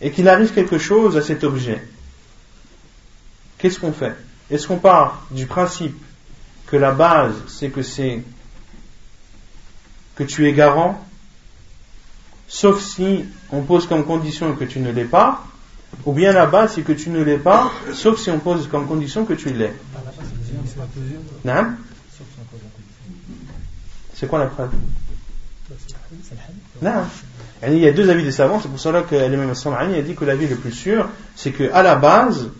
[0.00, 1.82] et qu'il arrive quelque chose à cet objet,
[3.58, 4.16] qu'est-ce qu'on fait?
[4.50, 5.96] Est-ce qu'on part du principe
[6.74, 8.20] que la base, c'est que c'est
[10.16, 11.00] que tu es garant,
[12.48, 15.44] sauf si on pose comme condition que tu ne l'es pas,
[16.04, 18.88] ou bien la base, c'est que tu ne l'es pas, sauf si on pose comme
[18.88, 19.72] condition que tu l'es.
[24.14, 24.72] C'est quoi la preuve?
[26.82, 27.04] Non.
[27.68, 30.24] Il y a deux avis des savants, c'est pour cela que l'imam a dit que
[30.24, 32.50] l'avis le plus sûr, c'est que à la base,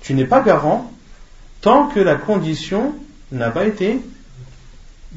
[0.00, 0.92] tu n'es pas garant
[1.60, 2.94] tant que la condition
[3.32, 4.00] n'a pas été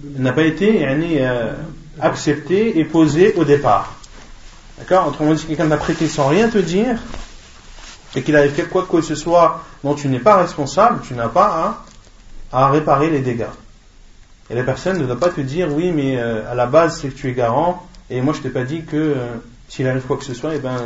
[0.03, 1.53] n'a pas été euh,
[1.99, 3.95] acceptée et posée au départ.
[4.77, 5.07] D'accord?
[5.07, 6.99] Autrement dit, quelqu'un t'a prêté sans rien te dire,
[8.15, 11.85] et qu'il arrive quoi que ce soit dont tu n'es pas responsable, tu n'as pas
[12.51, 13.45] à, à réparer les dégâts.
[14.49, 17.09] Et la personne ne doit pas te dire, oui, mais euh, à la base, c'est
[17.09, 19.15] que tu es garant, et moi, je t'ai pas dit que euh,
[19.69, 20.77] s'il arrive quoi que ce soit, eh ben,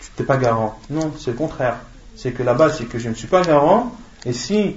[0.00, 0.78] tu n'es pas garant.
[0.90, 1.76] Non, c'est le contraire.
[2.16, 3.96] C'est que la base, c'est que je ne suis pas garant,
[4.26, 4.76] et si,